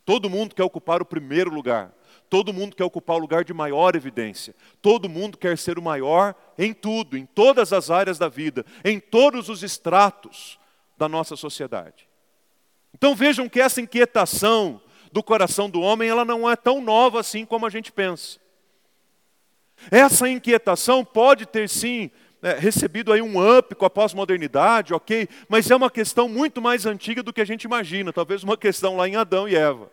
Todo 0.05 0.29
mundo 0.29 0.55
quer 0.55 0.65
ocupar 0.65 1.01
o 1.01 1.07
primeiro 1.07 1.51
lugar. 1.51 1.95
Todo 2.33 2.51
mundo 2.51 2.75
quer 2.75 2.85
ocupar 2.85 3.17
o 3.17 3.19
lugar 3.19 3.45
de 3.45 3.53
maior 3.53 3.95
evidência. 3.95 4.55
Todo 4.81 5.07
mundo 5.07 5.37
quer 5.37 5.59
ser 5.59 5.79
o 5.79 5.83
maior 5.83 6.35
em 6.57 6.73
tudo, 6.73 7.19
em 7.19 7.27
todas 7.27 7.75
as 7.75 7.91
áreas 7.91 8.17
da 8.17 8.27
vida, 8.27 8.65
em 8.83 8.99
todos 8.99 9.51
os 9.51 9.63
estratos 9.63 10.59
da 10.97 11.11
nossa 11.11 11.37
sociedade. 11.37 12.09
Então 12.95 13.15
vejam 13.15 13.51
que 13.51 13.61
essa 13.61 13.83
inquietação 13.83 14.81
do 15.13 15.23
coração 15.23 15.69
do 15.69 15.83
homem, 15.83 16.09
ela 16.09 16.25
não 16.25 16.51
é 16.51 16.57
tão 16.57 16.81
nova 16.81 17.21
assim 17.21 17.45
como 17.45 17.67
a 17.67 17.69
gente 17.69 17.93
pensa. 17.93 18.41
Essa 19.91 20.27
inquietação 20.27 21.05
pode 21.05 21.45
ter 21.45 21.69
sim 21.69 22.11
é, 22.41 22.55
recebido 22.55 23.13
aí 23.13 23.21
um 23.21 23.59
up 23.59 23.75
com 23.75 23.85
a 23.85 23.91
pós-modernidade, 23.91 24.95
ok, 24.95 25.29
mas 25.51 25.71
é 25.71 25.77
uma 25.77 25.91
questão 25.91 26.31
muito 26.31 26.63
mais 26.63 26.87
antiga 26.87 27.23
do 27.23 27.31
que 27.31 27.43
a 27.43 27.47
gente 27.47 27.65
imagina, 27.65 28.11
talvez 28.11 28.43
uma 28.43 28.57
questão 28.57 28.97
lá 28.97 29.07
em 29.07 29.17
Adão 29.17 29.47
e 29.47 29.55
Eva. 29.55 29.91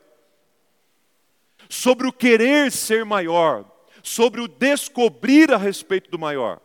Sobre 1.69 2.07
o 2.07 2.11
querer 2.11 2.71
ser 2.71 3.05
maior, 3.05 3.63
sobre 4.03 4.41
o 4.41 4.47
descobrir 4.47 5.53
a 5.53 5.57
respeito 5.57 6.09
do 6.09 6.17
maior. 6.17 6.59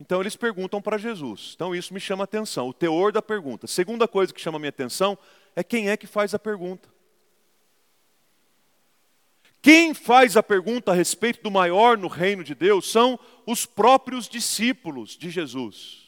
Então 0.00 0.20
eles 0.20 0.34
perguntam 0.34 0.82
para 0.82 0.98
Jesus. 0.98 1.52
Então 1.54 1.72
isso 1.72 1.94
me 1.94 2.00
chama 2.00 2.24
atenção, 2.24 2.68
o 2.68 2.74
teor 2.74 3.12
da 3.12 3.22
pergunta. 3.22 3.68
Segunda 3.68 4.08
coisa 4.08 4.34
que 4.34 4.40
chama 4.40 4.58
minha 4.58 4.68
atenção 4.68 5.16
é 5.54 5.62
quem 5.62 5.90
é 5.90 5.96
que 5.96 6.08
faz 6.08 6.34
a 6.34 6.40
pergunta. 6.40 6.88
Quem 9.62 9.94
faz 9.94 10.36
a 10.36 10.42
pergunta 10.42 10.90
a 10.90 10.94
respeito 10.94 11.40
do 11.40 11.52
maior 11.52 11.96
no 11.96 12.08
reino 12.08 12.42
de 12.42 12.52
Deus 12.52 12.90
são 12.90 13.16
os 13.46 13.64
próprios 13.64 14.28
discípulos 14.28 15.16
de 15.16 15.30
Jesus. 15.30 16.02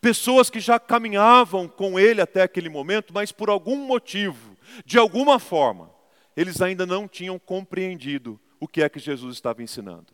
Pessoas 0.00 0.50
que 0.50 0.58
já 0.58 0.80
caminhavam 0.80 1.68
com 1.68 1.96
ele 1.96 2.20
até 2.20 2.42
aquele 2.42 2.68
momento, 2.68 3.14
mas 3.14 3.30
por 3.30 3.48
algum 3.48 3.76
motivo, 3.76 4.53
de 4.84 4.98
alguma 4.98 5.38
forma, 5.38 5.90
eles 6.36 6.60
ainda 6.60 6.84
não 6.84 7.06
tinham 7.06 7.38
compreendido 7.38 8.40
o 8.60 8.66
que 8.66 8.82
é 8.82 8.88
que 8.88 8.98
Jesus 8.98 9.34
estava 9.34 9.62
ensinando. 9.62 10.12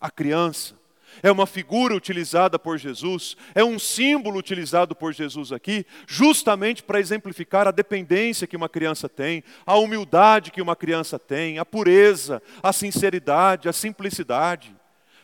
A 0.00 0.10
criança 0.10 0.74
é 1.22 1.30
uma 1.30 1.46
figura 1.46 1.94
utilizada 1.94 2.58
por 2.58 2.78
Jesus, 2.78 3.36
é 3.54 3.62
um 3.62 3.78
símbolo 3.78 4.38
utilizado 4.38 4.94
por 4.94 5.12
Jesus 5.12 5.52
aqui, 5.52 5.86
justamente 6.06 6.82
para 6.82 6.98
exemplificar 6.98 7.68
a 7.68 7.70
dependência 7.70 8.46
que 8.46 8.56
uma 8.56 8.68
criança 8.68 9.08
tem, 9.08 9.44
a 9.64 9.76
humildade 9.76 10.50
que 10.50 10.62
uma 10.62 10.74
criança 10.74 11.18
tem, 11.18 11.58
a 11.58 11.64
pureza, 11.64 12.42
a 12.62 12.72
sinceridade, 12.72 13.68
a 13.68 13.72
simplicidade. 13.72 14.74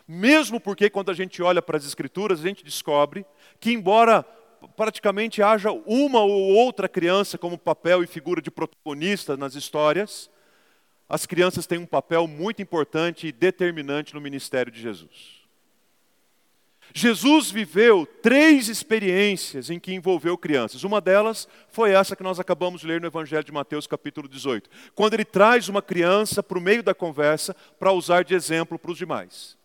Mesmo 0.07 0.61
porque, 0.61 0.91
quando 0.91 1.11
a 1.11 1.15
gente 1.15 1.41
olha 1.43 1.63
para 1.63 1.77
as 1.77 1.85
Escrituras, 1.85 2.41
a 2.41 2.43
gente 2.43 2.65
descobre 2.65 3.25
que, 3.61 3.73
embora 3.73 4.27
praticamente 4.77 5.43
haja 5.43 5.71
uma 5.87 6.21
ou 6.21 6.55
outra 6.55 6.89
criança 6.89 7.39
como 7.39 7.59
papel 7.59 8.03
e 8.03 8.07
figura 8.07 8.41
de 8.41 8.51
protagonista 8.51 9.37
nas 9.37 9.55
histórias, 9.55 10.31
as 11.09 11.27
crianças 11.27 11.67
têm 11.67 11.79
um 11.79 11.87
papel 11.87 12.27
muito 12.27 12.63
importante 12.63 13.27
e 13.27 13.33
determinante 13.33 14.15
no 14.15 14.21
ministério 14.21 14.71
de 14.71 14.81
Jesus. 14.81 15.41
Jesus 16.93 17.51
viveu 17.51 18.05
três 18.05 18.69
experiências 18.69 19.71
em 19.71 19.79
que 19.79 19.95
envolveu 19.95 20.37
crianças. 20.37 20.83
Uma 20.83 21.01
delas 21.01 21.49
foi 21.69 21.93
essa 21.93 22.17
que 22.17 22.23
nós 22.23 22.41
acabamos 22.41 22.81
de 22.81 22.87
ler 22.87 23.01
no 23.01 23.07
Evangelho 23.07 23.45
de 23.45 23.53
Mateus, 23.53 23.87
capítulo 23.87 24.29
18, 24.29 24.69
quando 24.95 25.15
ele 25.15 25.25
traz 25.25 25.69
uma 25.69 25.83
criança 25.83 26.43
para 26.43 26.59
o 26.59 26.61
meio 26.61 26.83
da 26.83 26.95
conversa 26.95 27.55
para 27.79 27.93
usar 27.93 28.25
de 28.25 28.35
exemplo 28.35 28.79
para 28.79 28.91
os 28.91 28.99
demais. 28.99 29.60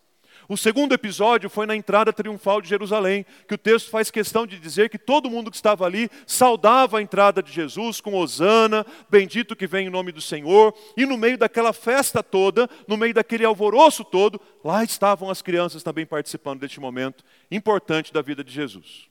O 0.47 0.55
segundo 0.55 0.93
episódio 0.93 1.49
foi 1.49 1.65
na 1.65 1.75
entrada 1.75 2.13
triunfal 2.13 2.61
de 2.61 2.69
Jerusalém, 2.69 3.25
que 3.47 3.55
o 3.55 3.57
texto 3.57 3.89
faz 3.89 4.11
questão 4.11 4.45
de 4.45 4.59
dizer 4.59 4.89
que 4.89 4.97
todo 4.97 5.29
mundo 5.29 5.49
que 5.49 5.57
estava 5.57 5.85
ali 5.85 6.09
saudava 6.27 6.99
a 6.99 7.01
entrada 7.01 7.41
de 7.41 7.51
Jesus 7.51 7.99
com 7.99 8.13
Hosana, 8.13 8.85
bendito 9.09 9.55
que 9.55 9.65
vem 9.65 9.87
em 9.87 9.89
nome 9.89 10.11
do 10.11 10.21
Senhor, 10.21 10.75
e 10.95 11.05
no 11.05 11.17
meio 11.17 11.37
daquela 11.37 11.73
festa 11.73 12.21
toda, 12.21 12.69
no 12.87 12.95
meio 12.95 13.13
daquele 13.13 13.43
alvoroço 13.43 14.03
todo, 14.03 14.39
lá 14.63 14.83
estavam 14.83 15.31
as 15.31 15.41
crianças 15.41 15.81
também 15.81 16.05
participando 16.05 16.59
deste 16.59 16.79
momento 16.79 17.23
importante 17.49 18.13
da 18.13 18.21
vida 18.21 18.43
de 18.43 18.51
Jesus. 18.51 19.07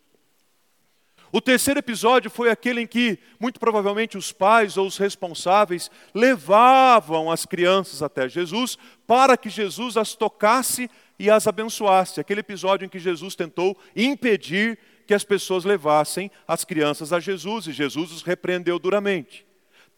O 1.34 1.40
terceiro 1.40 1.80
episódio 1.80 2.30
foi 2.30 2.48
aquele 2.48 2.82
em 2.82 2.86
que, 2.86 3.18
muito 3.40 3.58
provavelmente, 3.58 4.16
os 4.16 4.30
pais 4.30 4.76
ou 4.76 4.86
os 4.86 4.96
responsáveis 4.96 5.90
levavam 6.14 7.28
as 7.28 7.44
crianças 7.44 8.04
até 8.04 8.28
Jesus 8.28 8.78
para 9.04 9.36
que 9.36 9.50
Jesus 9.50 9.96
as 9.96 10.14
tocasse 10.14 10.88
e 11.18 11.30
as 11.30 11.46
abençoasse. 11.46 12.20
Aquele 12.20 12.40
episódio 12.40 12.86
em 12.86 12.88
que 12.88 12.98
Jesus 12.98 13.34
tentou 13.34 13.76
impedir 13.94 14.78
que 15.06 15.14
as 15.14 15.24
pessoas 15.24 15.64
levassem 15.64 16.30
as 16.46 16.64
crianças 16.64 17.12
a 17.12 17.20
Jesus 17.20 17.66
e 17.66 17.72
Jesus 17.72 18.10
os 18.10 18.22
repreendeu 18.22 18.78
duramente. 18.78 19.46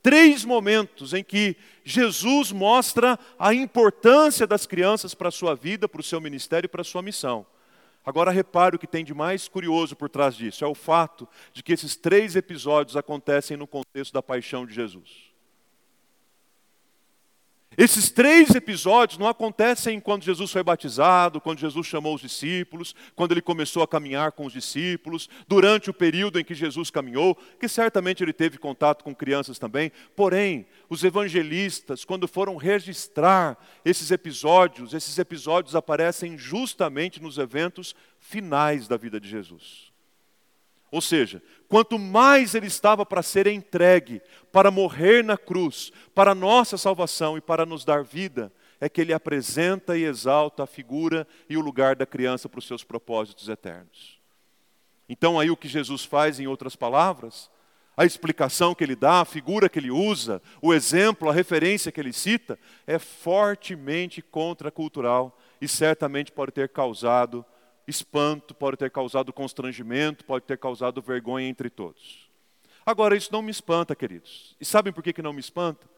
Três 0.03 0.45
momentos 0.45 1.13
em 1.13 1.25
que 1.25 1.57
Jesus 1.85 2.53
mostra 2.53 3.19
a 3.39 3.53
importância 3.53 4.47
das 4.47 4.67
crianças 4.67 5.15
para 5.15 5.29
a 5.29 5.33
sua 5.33 5.55
vida, 5.55 5.89
para 5.89 6.01
o 6.01 6.05
seu 6.05 6.21
ministério 6.21 6.67
e 6.67 6.69
para 6.69 6.83
a 6.83 6.85
sua 6.85 7.03
missão. 7.03 7.47
Agora 8.05 8.31
repare 8.31 8.77
o 8.77 8.79
que 8.79 8.87
tem 8.87 9.05
de 9.05 9.13
mais 9.13 9.49
curioso 9.49 9.97
por 9.97 10.09
trás 10.09 10.37
disso: 10.37 10.65
é 10.65 10.69
o 10.69 10.77
fato 10.77 11.29
de 11.53 11.61
que 11.61 11.73
esses 11.73 11.97
três 11.97 12.37
episódios 12.37 12.97
acontecem 12.97 13.57
no 13.57 13.67
contexto 13.67 14.13
da 14.13 14.23
paixão 14.23 14.65
de 14.65 14.73
Jesus. 14.73 15.26
Esses 17.77 18.11
três 18.11 18.55
episódios 18.55 19.19
não 19.19 19.29
acontecem 19.29 20.01
quando 20.01 20.25
Jesus 20.25 20.51
foi 20.51 20.63
batizado, 20.63 21.43
quando 21.43 21.59
Jesus 21.59 21.87
chamou 21.87 22.15
os 22.15 22.23
discípulos, 22.23 22.95
quando 23.15 23.33
ele 23.33 23.43
começou 23.43 23.83
a 23.83 23.89
caminhar 23.89 24.33
com 24.33 24.47
os 24.47 24.53
discípulos, 24.55 25.29
durante 25.47 25.91
o 25.91 25.95
período 25.95 26.41
em 26.41 26.45
que 26.45 26.55
Jesus 26.55 26.91
caminhou, 26.91 27.37
que 27.61 27.69
certamente 27.69 28.23
ele 28.23 28.33
teve 28.33 28.57
contato 28.57 29.05
com 29.05 29.15
crianças 29.15 29.59
também. 29.59 29.93
Porém, 30.15 30.67
os 30.89 31.05
evangelistas, 31.05 32.03
quando 32.03 32.27
foram 32.27 32.57
registrar 32.57 33.59
esses 33.85 34.11
episódios, 34.11 34.95
esses 34.95 35.19
episódios 35.19 35.77
aparecem 35.77 36.39
justamente 36.39 37.23
nos 37.23 37.37
eventos 37.37 37.95
finais 38.19 38.89
da 38.89 38.97
vida 38.97 39.21
de 39.21 39.29
Jesus. 39.29 39.86
Ou 40.91 41.01
seja, 41.01 41.43
quanto 41.69 41.99
mais 41.99 42.55
ele 42.55 42.67
estava 42.67 43.05
para 43.05 43.23
ser 43.23 43.47
entregue, 43.47 44.23
para 44.53 44.71
morrer 44.71 45.25
na 45.25 45.37
cruz, 45.37 45.93
para 46.15 46.35
nossa 46.35 46.79
salvação 46.79 47.37
e 47.37 47.41
para 47.41 47.67
nos 47.67 47.85
dar 47.85 48.05
vida, 48.05 48.53
é 48.81 48.89
que 48.89 49.01
ele 49.01 49.13
apresenta 49.13 49.97
e 49.97 50.05
exalta 50.05 50.63
a 50.63 50.67
figura 50.67 51.27
e 51.49 51.57
o 51.57 51.61
lugar 51.61 51.97
da 51.97 52.07
criança 52.07 52.49
para 52.49 52.59
os 52.59 52.67
seus 52.67 52.85
propósitos 52.85 53.49
eternos. 53.49 54.21
Então, 55.09 55.39
aí 55.39 55.51
o 55.51 55.57
que 55.57 55.69
Jesus 55.69 56.05
faz, 56.05 56.39
em 56.39 56.47
outras 56.47 56.77
palavras, 56.77 57.51
a 57.97 58.05
explicação 58.05 58.75
que 58.75 58.85
ele 58.85 58.95
dá, 58.95 59.21
a 59.21 59.25
figura 59.25 59.69
que 59.69 59.79
ele 59.79 59.91
usa, 59.91 60.43
o 60.61 60.75
exemplo, 60.75 61.31
a 61.31 61.33
referência 61.33 61.91
que 61.91 61.99
ele 61.99 62.13
cita, 62.13 62.59
é 62.87 62.99
fortemente 62.99 64.21
contracultural 64.21 65.37
e 65.61 65.67
certamente 65.67 66.31
pode 66.31 66.53
ter 66.53 66.69
causado 66.69 67.45
espanto, 67.87 68.55
pode 68.55 68.77
ter 68.77 68.91
causado 68.91 69.33
constrangimento, 69.33 70.25
pode 70.25 70.45
ter 70.45 70.59
causado 70.59 71.01
vergonha 71.01 71.49
entre 71.49 71.71
todos. 71.71 72.29
Agora, 72.85 73.17
isso 73.17 73.33
não 73.33 73.43
me 73.43 73.51
espanta, 73.51 73.95
queridos. 73.95 74.57
E 74.61 74.65
sabem 74.65 74.93
por 74.93 75.03
que, 75.03 75.13
que 75.13 75.23
não 75.23 75.33
me 75.33 75.41
espanta? 75.41 75.89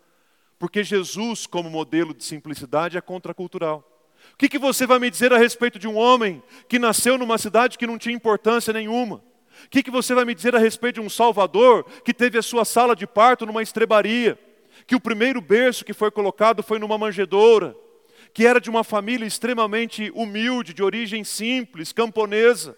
Porque 0.59 0.83
Jesus, 0.83 1.47
como 1.47 1.71
modelo 1.71 2.14
de 2.14 2.25
simplicidade, 2.25 2.97
é 2.97 3.00
contracultural. 3.00 3.85
O 4.33 4.37
que, 4.37 4.49
que 4.49 4.59
você 4.59 4.87
vai 4.87 4.99
me 4.99 5.11
dizer 5.11 5.33
a 5.33 5.38
respeito 5.38 5.78
de 5.78 5.87
um 5.87 5.97
homem 5.97 6.42
que 6.68 6.78
nasceu 6.78 7.16
numa 7.16 7.38
cidade 7.38 7.78
que 7.78 7.87
não 7.87 7.99
tinha 7.99 8.14
importância 8.14 8.73
nenhuma? 8.73 9.16
O 9.64 9.68
que, 9.68 9.83
que 9.83 9.90
você 9.90 10.14
vai 10.14 10.25
me 10.25 10.35
dizer 10.35 10.54
a 10.54 10.59
respeito 10.59 10.97
de 10.97 11.00
um 11.00 11.11
Salvador 11.11 11.85
que 12.04 12.14
teve 12.14 12.38
a 12.38 12.42
sua 12.42 12.64
sala 12.64 12.95
de 12.95 13.07
parto 13.07 13.47
numa 13.47 13.62
estrebaria? 13.62 14.38
Que 14.87 14.97
o 14.97 15.00
primeiro 15.00 15.40
berço 15.40 15.85
que 15.85 15.92
foi 15.92 16.11
colocado 16.11 16.62
foi 16.62 16.78
numa 16.78 16.99
manjedoura? 16.99 17.76
Que 18.32 18.47
era 18.47 18.61
de 18.61 18.70
uma 18.70 18.85
família 18.85 19.26
extremamente 19.26 20.11
humilde, 20.14 20.75
de 20.75 20.82
origem 20.82 21.25
simples, 21.25 21.92
camponesa? 21.92 22.76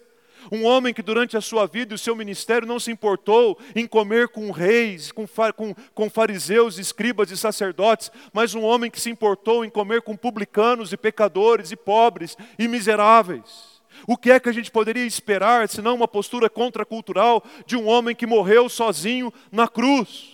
Um 0.51 0.65
homem 0.65 0.93
que 0.93 1.03
durante 1.03 1.37
a 1.37 1.41
sua 1.41 1.67
vida 1.67 1.93
e 1.93 1.95
o 1.95 1.99
seu 1.99 2.15
ministério 2.15 2.67
não 2.67 2.79
se 2.79 2.91
importou 2.91 3.59
em 3.75 3.85
comer 3.85 4.29
com 4.29 4.49
reis, 4.49 5.11
com, 5.11 5.27
com, 5.55 5.75
com, 5.93 6.09
fariseus, 6.09 6.79
escribas 6.79 7.29
e 7.29 7.37
sacerdotes, 7.37 8.11
mas 8.33 8.55
um 8.55 8.63
homem 8.63 8.89
que 8.89 8.99
se 8.99 9.09
importou 9.09 9.63
em 9.63 9.69
comer 9.69 10.01
com 10.01 10.15
publicanos 10.15 10.91
e 10.91 10.97
pecadores 10.97 11.71
e 11.71 11.75
pobres 11.75 12.37
e 12.57 12.67
miseráveis. 12.67 13.81
O 14.07 14.17
que 14.17 14.31
é 14.31 14.39
que 14.39 14.49
a 14.49 14.53
gente 14.53 14.71
poderia 14.71 15.05
esperar, 15.05 15.69
senão 15.69 15.95
uma 15.95 16.07
postura 16.07 16.49
contracultural 16.49 17.43
de 17.65 17.75
um 17.75 17.87
homem 17.87 18.15
que 18.15 18.25
morreu 18.25 18.67
sozinho 18.67 19.31
na 19.51 19.67
cruz? 19.67 20.31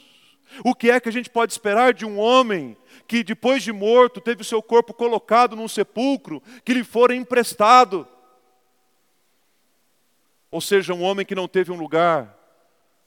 O 0.64 0.74
que 0.74 0.90
é 0.90 1.00
que 1.00 1.10
a 1.10 1.12
gente 1.12 1.30
pode 1.30 1.52
esperar 1.52 1.94
de 1.94 2.06
um 2.06 2.18
homem 2.18 2.78
que, 3.08 3.24
depois 3.24 3.64
de 3.64 3.72
morto, 3.72 4.20
teve 4.20 4.42
o 4.42 4.46
seu 4.46 4.62
corpo 4.62 4.94
colocado 4.94 5.56
num 5.56 5.68
sepulcro 5.68 6.42
que 6.64 6.74
lhe 6.74 6.84
fora 6.84 7.16
emprestado? 7.16 8.08
Ou 10.52 10.60
seja, 10.60 10.94
um 10.94 11.04
homem 11.04 11.26
que 11.26 11.36
não 11.36 11.48
teve 11.48 11.72
um 11.72 11.78
lugar 11.78 12.38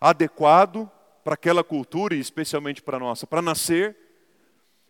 adequado 0.00 0.90
para 1.22 1.34
aquela 1.34 1.62
cultura 1.62 2.14
e 2.14 2.20
especialmente 2.20 2.82
para 2.82 2.96
a 2.96 3.00
nossa, 3.00 3.26
para 3.26 3.42
nascer, 3.42 3.96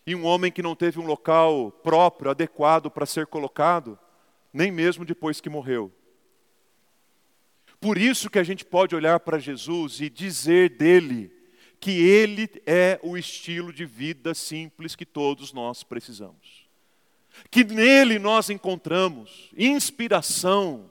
e 0.07 0.14
um 0.14 0.25
homem 0.25 0.50
que 0.50 0.62
não 0.62 0.75
teve 0.75 0.99
um 0.99 1.07
local 1.07 1.71
próprio, 1.83 2.31
adequado 2.31 2.90
para 2.90 3.07
ser 3.07 3.26
colocado 3.26 3.99
nem 4.52 4.71
mesmo 4.71 5.05
depois 5.05 5.40
que 5.40 5.49
morreu. 5.49 5.93
Por 7.81 7.97
isso 7.97 8.29
que 8.29 8.38
a 8.38 8.43
gente 8.43 8.64
pode 8.64 8.95
olhar 8.95 9.21
para 9.21 9.38
Jesus 9.38 10.00
e 10.00 10.11
dizer 10.11 10.76
dele 10.76 11.33
que 11.80 11.90
ele 11.90 12.49
é 12.66 13.00
o 13.02 13.16
estilo 13.16 13.72
de 13.72 13.87
vida 13.87 14.34
simples 14.34 14.94
que 14.94 15.06
todos 15.06 15.52
nós 15.52 15.82
precisamos. 15.82 16.68
Que 17.50 17.64
nele 17.64 18.18
nós 18.18 18.50
encontramos 18.50 19.50
inspiração 19.56 20.90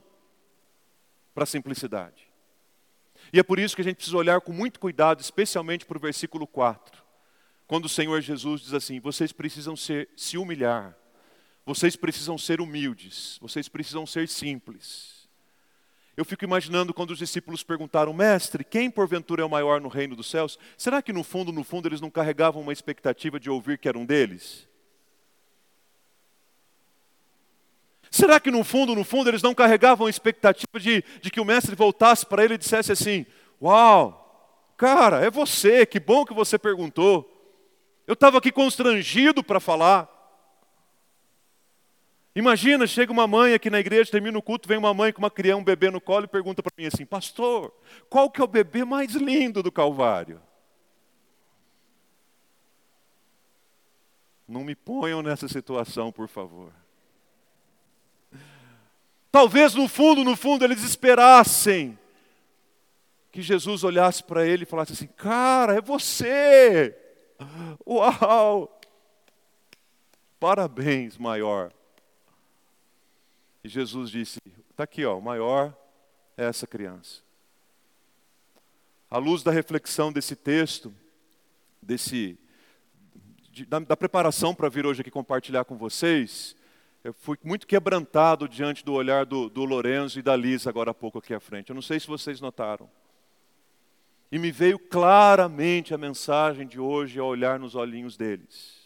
para 1.33 1.43
a 1.43 1.47
simplicidade. 1.47 2.27
E 3.31 3.39
é 3.39 3.43
por 3.43 3.59
isso 3.59 3.75
que 3.75 3.81
a 3.81 3.85
gente 3.85 3.97
precisa 3.97 4.17
olhar 4.17 4.41
com 4.41 4.51
muito 4.51 4.79
cuidado, 4.79 5.21
especialmente 5.21 5.85
para 5.85 5.97
o 5.97 6.01
versículo 6.01 6.47
4, 6.47 7.03
quando 7.67 7.85
o 7.85 7.89
Senhor 7.89 8.19
Jesus 8.21 8.61
diz 8.61 8.73
assim: 8.73 8.99
vocês 8.99 9.31
precisam 9.31 9.75
ser, 9.75 10.09
se 10.17 10.37
humilhar 10.37 10.97
vocês 11.69 11.95
precisam 11.95 12.35
ser 12.35 12.61
humildes, 12.61 13.37
vocês 13.39 13.69
precisam 13.69 14.03
ser 14.03 14.27
simples. 14.27 15.18
Eu 16.19 16.25
fico 16.25 16.43
imaginando 16.43 16.93
quando 16.93 17.11
os 17.11 17.17
discípulos 17.17 17.63
perguntaram, 17.63 18.11
mestre, 18.11 18.65
quem 18.65 18.91
porventura 18.91 19.41
é 19.41 19.45
o 19.45 19.49
maior 19.49 19.79
no 19.79 19.87
reino 19.87 20.17
dos 20.17 20.29
céus? 20.29 20.59
Será 20.77 21.01
que 21.01 21.13
no 21.13 21.23
fundo, 21.23 21.49
no 21.49 21.63
fundo, 21.63 21.87
eles 21.87 22.01
não 22.01 22.09
carregavam 22.09 22.61
uma 22.61 22.73
expectativa 22.73 23.39
de 23.39 23.49
ouvir 23.49 23.77
que 23.77 23.87
era 23.87 23.97
um 23.97 24.05
deles? 24.05 24.67
Será 28.11 28.37
que 28.37 28.51
no 28.51 28.65
fundo, 28.65 28.93
no 28.93 29.05
fundo, 29.05 29.29
eles 29.29 29.41
não 29.41 29.55
carregavam 29.55 30.07
a 30.07 30.09
expectativa 30.09 30.77
de, 30.77 31.01
de 31.21 31.31
que 31.31 31.39
o 31.39 31.45
mestre 31.45 31.73
voltasse 31.73 32.25
para 32.25 32.43
ele 32.43 32.55
e 32.55 32.57
dissesse 32.57 32.91
assim: 32.91 33.25
Uau, 33.61 34.75
cara, 34.75 35.25
é 35.25 35.31
você, 35.31 35.85
que 35.85 36.01
bom 36.01 36.25
que 36.25 36.33
você 36.33 36.59
perguntou. 36.59 37.33
Eu 38.05 38.13
estava 38.13 38.39
aqui 38.39 38.51
constrangido 38.51 39.41
para 39.41 39.61
falar. 39.61 40.18
Imagina, 42.39 42.87
chega 42.87 43.11
uma 43.11 43.27
mãe 43.27 43.53
aqui 43.53 43.69
na 43.69 43.81
igreja, 43.81 44.09
termina 44.09 44.37
o 44.37 44.41
culto, 44.41 44.65
vem 44.65 44.77
uma 44.77 44.93
mãe 44.93 45.11
com 45.11 45.19
uma 45.19 45.29
criança, 45.29 45.59
um 45.59 45.63
bebê 45.63 45.91
no 45.91 45.99
colo 45.99 46.23
e 46.23 46.27
pergunta 46.27 46.63
para 46.63 46.71
mim 46.77 46.85
assim: 46.85 47.05
Pastor, 47.05 47.69
qual 48.09 48.31
que 48.31 48.39
é 48.39 48.43
o 48.45 48.47
bebê 48.47 48.85
mais 48.85 49.11
lindo 49.11 49.61
do 49.61 49.69
Calvário? 49.69 50.41
Não 54.47 54.63
me 54.63 54.73
ponham 54.73 55.21
nessa 55.21 55.49
situação, 55.49 56.13
por 56.13 56.29
favor. 56.29 56.71
Talvez 59.29 59.75
no 59.75 59.89
fundo, 59.89 60.23
no 60.23 60.37
fundo, 60.37 60.63
eles 60.63 60.81
esperassem 60.81 61.99
que 63.33 63.41
Jesus 63.41 63.83
olhasse 63.83 64.23
para 64.23 64.47
ele 64.47 64.63
e 64.63 64.65
falasse 64.65 64.93
assim: 64.93 65.07
Cara, 65.07 65.75
é 65.75 65.81
você! 65.81 66.97
Uau! 67.85 68.79
Parabéns, 70.39 71.17
maior. 71.17 71.73
E 73.63 73.69
Jesus 73.69 74.09
disse: 74.09 74.39
está 74.69 74.83
aqui, 74.83 75.05
ó, 75.05 75.17
o 75.17 75.21
maior 75.21 75.75
é 76.37 76.45
essa 76.45 76.65
criança. 76.65 77.21
À 79.09 79.17
luz 79.17 79.43
da 79.43 79.51
reflexão 79.51 80.11
desse 80.11 80.35
texto, 80.35 80.93
desse, 81.81 82.37
de, 83.51 83.65
da, 83.65 83.79
da 83.79 83.97
preparação 83.97 84.53
para 84.53 84.69
vir 84.69 84.85
hoje 84.85 85.01
aqui 85.01 85.11
compartilhar 85.11 85.65
com 85.65 85.77
vocês, 85.77 86.55
eu 87.03 87.13
fui 87.13 87.37
muito 87.43 87.65
quebrantado 87.65 88.47
diante 88.47 88.85
do 88.85 88.93
olhar 88.93 89.25
do, 89.25 89.49
do 89.49 89.65
Lorenzo 89.65 90.19
e 90.19 90.21
da 90.21 90.35
Lisa 90.35 90.69
agora 90.69 90.91
há 90.91 90.93
pouco 90.93 91.17
aqui 91.17 91.33
à 91.33 91.39
frente. 91.39 91.69
Eu 91.69 91.75
não 91.75 91.81
sei 91.81 91.99
se 91.99 92.07
vocês 92.07 92.39
notaram. 92.39 92.89
E 94.31 94.37
me 94.37 94.51
veio 94.51 94.77
claramente 94.77 95.93
a 95.93 95.97
mensagem 95.97 96.67
de 96.67 96.79
hoje 96.79 97.19
ao 97.19 97.27
olhar 97.27 97.59
nos 97.59 97.73
olhinhos 97.73 98.15
deles. 98.15 98.77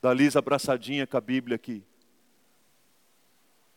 Da 0.00 0.14
Lisa 0.14 0.38
abraçadinha 0.38 1.06
com 1.06 1.16
a 1.16 1.20
Bíblia 1.20 1.56
aqui 1.56 1.84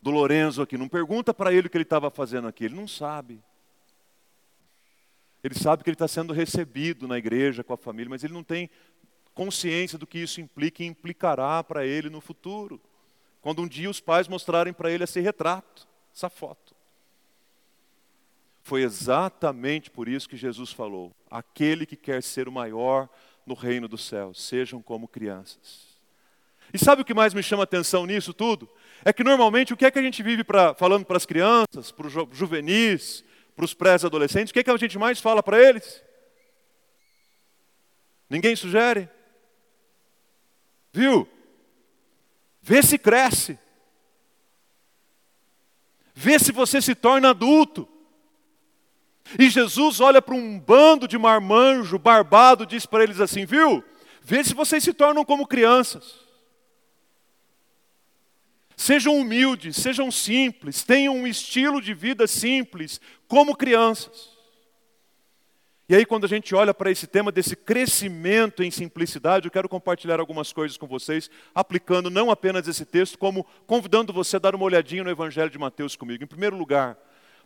do 0.03 0.11
Lorenzo 0.11 0.61
aqui. 0.61 0.77
Não 0.77 0.89
pergunta 0.89 1.33
para 1.33 1.53
ele 1.53 1.67
o 1.67 1.69
que 1.69 1.77
ele 1.77 1.83
estava 1.83 2.11
fazendo 2.11 2.47
aqui, 2.47 2.65
ele 2.65 2.75
não 2.75 2.87
sabe. 2.87 3.41
Ele 5.41 5.55
sabe 5.55 5.83
que 5.83 5.89
ele 5.89 5.95
está 5.95 6.07
sendo 6.07 6.33
recebido 6.33 7.07
na 7.07 7.17
igreja, 7.17 7.63
com 7.63 7.73
a 7.73 7.77
família, 7.77 8.09
mas 8.09 8.23
ele 8.23 8.33
não 8.33 8.43
tem 8.43 8.69
consciência 9.33 9.97
do 9.97 10.05
que 10.05 10.19
isso 10.19 10.41
implica 10.41 10.83
e 10.83 10.85
implicará 10.85 11.63
para 11.63 11.85
ele 11.85 12.09
no 12.09 12.21
futuro. 12.21 12.79
Quando 13.41 13.61
um 13.61 13.67
dia 13.67 13.89
os 13.89 13.99
pais 13.99 14.27
mostrarem 14.27 14.73
para 14.73 14.91
ele 14.91 15.05
esse 15.05 15.19
retrato, 15.21 15.87
essa 16.13 16.29
foto. 16.29 16.75
Foi 18.61 18.83
exatamente 18.83 19.89
por 19.89 20.07
isso 20.07 20.29
que 20.29 20.37
Jesus 20.37 20.71
falou: 20.71 21.13
aquele 21.31 21.85
que 21.85 21.95
quer 21.95 22.21
ser 22.21 22.47
o 22.47 22.51
maior 22.51 23.09
no 23.45 23.53
reino 23.53 23.87
dos 23.87 24.05
céus, 24.05 24.41
sejam 24.41 24.81
como 24.81 25.07
crianças. 25.07 25.92
E 26.73 26.79
sabe 26.79 27.03
o 27.03 27.05
que 27.05 27.13
mais 27.13 27.33
me 27.33 27.43
chama 27.43 27.63
atenção 27.63 28.05
nisso 28.05 28.33
tudo? 28.33 28.67
É 29.05 29.13
que 29.13 29.23
normalmente 29.23 29.73
o 29.73 29.77
que 29.77 29.85
é 29.85 29.91
que 29.91 29.99
a 29.99 30.01
gente 30.01 30.23
vive 30.23 30.43
pra, 30.43 30.73
falando 30.73 31.05
para 31.05 31.17
as 31.17 31.25
crianças, 31.25 31.91
para 31.91 32.07
os 32.07 32.13
juvenis, 32.31 33.23
para 33.55 33.65
os 33.65 33.73
pré-adolescentes, 33.73 34.49
o 34.49 34.53
que 34.53 34.59
é 34.59 34.63
que 34.63 34.71
a 34.71 34.77
gente 34.77 34.97
mais 34.97 35.19
fala 35.19 35.43
para 35.43 35.61
eles? 35.61 36.03
Ninguém 38.27 38.55
sugere? 38.55 39.07
Viu? 40.91 41.27
Vê 42.61 42.81
se 42.81 42.97
cresce. 42.97 43.59
Vê 46.15 46.39
se 46.39 46.51
você 46.51 46.81
se 46.81 46.95
torna 46.95 47.29
adulto. 47.29 47.87
E 49.37 49.49
Jesus 49.49 49.99
olha 49.99 50.21
para 50.21 50.33
um 50.33 50.59
bando 50.59 51.07
de 51.07 51.17
marmanjo 51.17 51.99
barbado, 51.99 52.65
diz 52.65 52.85
para 52.85 53.03
eles 53.03 53.19
assim: 53.19 53.45
viu? 53.45 53.83
Vê 54.21 54.43
se 54.43 54.53
vocês 54.53 54.83
se 54.83 54.93
tornam 54.93 55.23
como 55.23 55.45
crianças. 55.45 56.23
Sejam 58.83 59.15
humildes, 59.15 59.77
sejam 59.77 60.11
simples, 60.11 60.83
tenham 60.83 61.15
um 61.15 61.25
estilo 61.25 61.81
de 61.81 61.93
vida 61.93 62.27
simples, 62.27 62.99
como 63.29 63.55
crianças. 63.55 64.31
E 65.87 65.95
aí, 65.95 66.05
quando 66.05 66.25
a 66.25 66.27
gente 66.27 66.53
olha 66.53 66.73
para 66.73 66.91
esse 66.91 67.07
tema 67.07 67.31
desse 67.31 67.55
crescimento 67.55 68.61
em 68.61 68.69
simplicidade, 68.69 69.47
eu 69.47 69.51
quero 69.51 69.69
compartilhar 69.69 70.19
algumas 70.19 70.51
coisas 70.51 70.75
com 70.75 70.85
vocês, 70.85 71.31
aplicando 71.55 72.09
não 72.09 72.29
apenas 72.29 72.67
esse 72.67 72.83
texto, 72.83 73.17
como 73.17 73.45
convidando 73.65 74.11
você 74.11 74.35
a 74.35 74.39
dar 74.39 74.53
uma 74.53 74.65
olhadinha 74.65 75.01
no 75.01 75.09
Evangelho 75.09 75.49
de 75.49 75.57
Mateus 75.57 75.95
comigo. 75.95 76.21
Em 76.21 76.27
primeiro 76.27 76.57
lugar, 76.57 76.97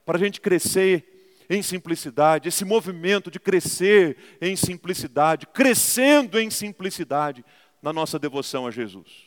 para 0.04 0.18
a 0.18 0.20
gente 0.20 0.42
crescer 0.42 1.46
em 1.48 1.62
simplicidade, 1.62 2.48
esse 2.50 2.66
movimento 2.66 3.30
de 3.30 3.40
crescer 3.40 4.18
em 4.42 4.56
simplicidade, 4.56 5.46
crescendo 5.46 6.40
em 6.40 6.50
simplicidade 6.50 7.46
na 7.80 7.94
nossa 7.94 8.18
devoção 8.18 8.66
a 8.66 8.72
Jesus. 8.72 9.27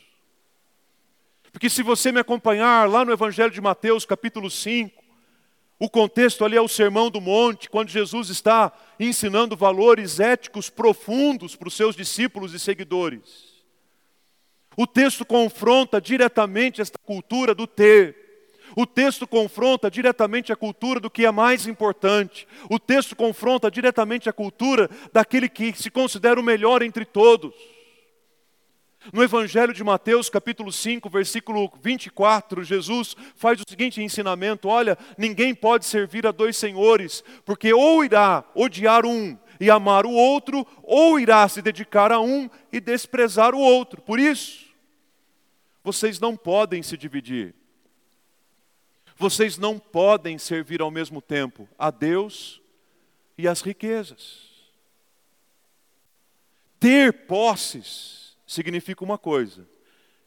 Porque 1.51 1.69
se 1.69 1.83
você 1.83 2.11
me 2.11 2.19
acompanhar 2.19 2.89
lá 2.89 3.03
no 3.03 3.11
Evangelho 3.11 3.51
de 3.51 3.61
Mateus, 3.61 4.05
capítulo 4.05 4.49
5, 4.49 5.01
O 5.83 5.89
contexto 5.89 6.45
ali 6.45 6.55
é 6.55 6.61
o 6.61 6.67
Sermão 6.67 7.09
do 7.09 7.19
Monte, 7.19 7.67
quando 7.67 7.89
Jesus 7.89 8.29
está 8.29 8.71
ensinando 8.99 9.57
valores 9.57 10.19
éticos 10.19 10.69
profundos 10.69 11.55
para 11.55 11.67
os 11.67 11.73
seus 11.73 11.95
discípulos 11.95 12.53
e 12.53 12.59
seguidores. 12.59 13.63
O 14.77 14.85
texto 14.85 15.25
confronta 15.25 15.99
diretamente 15.99 16.81
esta 16.81 16.99
cultura 16.99 17.55
do 17.55 17.65
ter. 17.65 18.15
O 18.75 18.85
texto 18.85 19.27
confronta 19.27 19.89
diretamente 19.89 20.53
a 20.53 20.55
cultura 20.55 20.99
do 20.99 21.09
que 21.09 21.25
é 21.25 21.31
mais 21.31 21.65
importante. 21.65 22.47
O 22.69 22.77
texto 22.77 23.15
confronta 23.15 23.71
diretamente 23.71 24.29
a 24.29 24.33
cultura 24.33 24.87
daquele 25.11 25.49
que 25.49 25.73
se 25.73 25.89
considera 25.89 26.39
o 26.39 26.43
melhor 26.43 26.83
entre 26.83 27.05
todos. 27.05 27.53
No 29.11 29.23
Evangelho 29.23 29.73
de 29.73 29.83
Mateus, 29.83 30.29
capítulo 30.29 30.71
5, 30.71 31.09
versículo 31.09 31.71
24, 31.81 32.63
Jesus 32.63 33.15
faz 33.35 33.59
o 33.59 33.63
seguinte 33.67 34.01
ensinamento: 34.01 34.67
Olha, 34.67 34.95
ninguém 35.17 35.55
pode 35.55 35.85
servir 35.85 36.27
a 36.27 36.31
dois 36.31 36.55
senhores, 36.55 37.23
porque 37.43 37.73
ou 37.73 38.05
irá 38.05 38.43
odiar 38.53 39.03
um 39.05 39.35
e 39.59 39.71
amar 39.71 40.05
o 40.05 40.11
outro, 40.11 40.67
ou 40.83 41.19
irá 41.19 41.47
se 41.47 41.63
dedicar 41.63 42.11
a 42.11 42.21
um 42.21 42.47
e 42.71 42.79
desprezar 42.79 43.55
o 43.55 43.59
outro. 43.59 44.01
Por 44.01 44.19
isso, 44.19 44.67
vocês 45.83 46.19
não 46.19 46.37
podem 46.37 46.83
se 46.83 46.95
dividir. 46.95 47.55
Vocês 49.17 49.57
não 49.57 49.79
podem 49.79 50.37
servir 50.37 50.79
ao 50.79 50.91
mesmo 50.91 51.21
tempo 51.21 51.67
a 51.77 51.89
Deus 51.89 52.61
e 53.35 53.47
as 53.47 53.61
riquezas. 53.61 54.49
Ter 56.79 57.25
posses 57.25 58.20
significa 58.51 59.03
uma 59.03 59.17
coisa, 59.17 59.65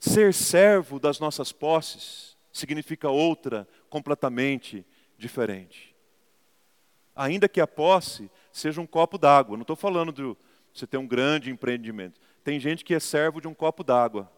ser 0.00 0.32
servo 0.32 0.98
das 0.98 1.18
nossas 1.18 1.52
posses 1.52 2.36
significa 2.50 3.10
outra 3.10 3.68
completamente 3.90 4.84
diferente. 5.18 5.94
Ainda 7.14 7.48
que 7.48 7.60
a 7.60 7.66
posse 7.66 8.30
seja 8.50 8.80
um 8.80 8.86
copo 8.86 9.18
d'água, 9.18 9.58
não 9.58 9.62
estou 9.62 9.76
falando 9.76 10.10
de 10.10 10.36
você 10.72 10.86
ter 10.86 10.96
um 10.96 11.06
grande 11.06 11.50
empreendimento. 11.50 12.18
Tem 12.42 12.58
gente 12.58 12.82
que 12.82 12.94
é 12.94 13.00
servo 13.00 13.42
de 13.42 13.48
um 13.48 13.52
copo 13.52 13.84
d'água. 13.84 14.32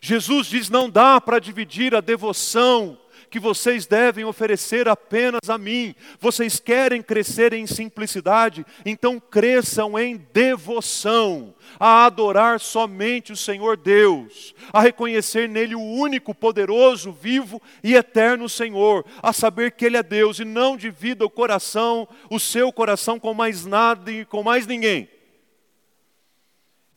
Jesus 0.00 0.46
diz: 0.46 0.68
não 0.68 0.88
dá 0.88 1.20
para 1.20 1.38
dividir 1.38 1.94
a 1.94 2.00
devoção 2.00 2.98
que 3.28 3.38
vocês 3.38 3.86
devem 3.86 4.24
oferecer 4.24 4.88
apenas 4.88 5.48
a 5.48 5.58
mim. 5.58 5.94
Vocês 6.20 6.58
querem 6.58 7.02
crescer 7.02 7.52
em 7.52 7.66
simplicidade, 7.66 8.64
então 8.84 9.20
cresçam 9.20 9.98
em 9.98 10.16
devoção, 10.32 11.54
a 11.78 12.06
adorar 12.06 12.58
somente 12.60 13.32
o 13.32 13.36
Senhor 13.36 13.76
Deus, 13.76 14.54
a 14.72 14.80
reconhecer 14.80 15.48
nele 15.48 15.74
o 15.74 15.80
único, 15.80 16.34
poderoso, 16.34 17.12
vivo 17.12 17.60
e 17.82 17.94
eterno 17.94 18.48
Senhor, 18.48 19.04
a 19.22 19.32
saber 19.32 19.72
que 19.72 19.84
Ele 19.84 19.96
é 19.96 20.02
Deus 20.02 20.38
e 20.38 20.44
não 20.44 20.76
divida 20.76 21.24
o 21.24 21.30
coração, 21.30 22.08
o 22.30 22.40
seu 22.40 22.72
coração 22.72 23.18
com 23.18 23.34
mais 23.34 23.64
nada 23.64 24.10
e 24.10 24.24
com 24.24 24.42
mais 24.42 24.66
ninguém. 24.66 25.08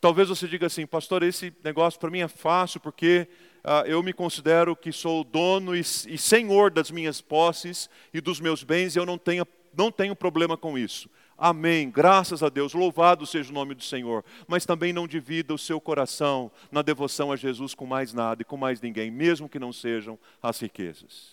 Talvez 0.02 0.28
você 0.28 0.48
diga 0.48 0.66
assim, 0.66 0.84
pastor, 0.84 1.22
esse 1.22 1.54
negócio 1.62 2.00
para 2.00 2.10
mim 2.10 2.22
é 2.22 2.26
fácil 2.26 2.80
porque 2.80 3.28
ah, 3.62 3.84
eu 3.86 4.02
me 4.02 4.12
considero 4.12 4.74
que 4.74 4.90
sou 4.90 5.22
dono 5.22 5.76
e, 5.76 5.78
e 5.78 6.18
senhor 6.18 6.72
das 6.72 6.90
minhas 6.90 7.20
posses 7.20 7.88
e 8.12 8.20
dos 8.20 8.40
meus 8.40 8.64
bens 8.64 8.96
e 8.96 8.98
eu 8.98 9.06
não 9.06 9.16
tenho, 9.16 9.46
não 9.72 9.92
tenho 9.92 10.16
problema 10.16 10.56
com 10.56 10.76
isso. 10.76 11.08
Amém. 11.38 11.88
Graças 11.88 12.42
a 12.42 12.48
Deus. 12.48 12.74
Louvado 12.74 13.24
seja 13.24 13.52
o 13.52 13.54
nome 13.54 13.76
do 13.76 13.84
Senhor. 13.84 14.24
Mas 14.48 14.66
também 14.66 14.92
não 14.92 15.06
divida 15.06 15.54
o 15.54 15.58
seu 15.58 15.80
coração 15.80 16.50
na 16.72 16.82
devoção 16.82 17.30
a 17.30 17.36
Jesus 17.36 17.72
com 17.72 17.86
mais 17.86 18.12
nada 18.12 18.42
e 18.42 18.44
com 18.44 18.56
mais 18.56 18.80
ninguém, 18.80 19.08
mesmo 19.08 19.48
que 19.48 19.60
não 19.60 19.72
sejam 19.72 20.18
as 20.42 20.58
riquezas. 20.58 21.30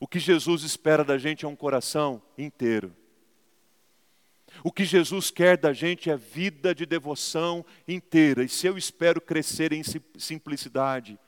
O 0.00 0.08
que 0.08 0.18
Jesus 0.18 0.62
espera 0.62 1.04
da 1.04 1.18
gente 1.18 1.44
é 1.44 1.48
um 1.48 1.54
coração 1.54 2.22
inteiro. 2.38 2.90
O 4.62 4.72
que 4.72 4.84
Jesus 4.84 5.30
quer 5.30 5.56
da 5.56 5.72
gente 5.72 6.10
é 6.10 6.16
vida 6.16 6.74
de 6.74 6.84
devoção 6.84 7.64
inteira. 7.86 8.42
E 8.42 8.48
se 8.48 8.66
eu 8.66 8.76
espero 8.76 9.20
crescer 9.20 9.72
em 9.72 9.82
simplicidade, 10.16 11.18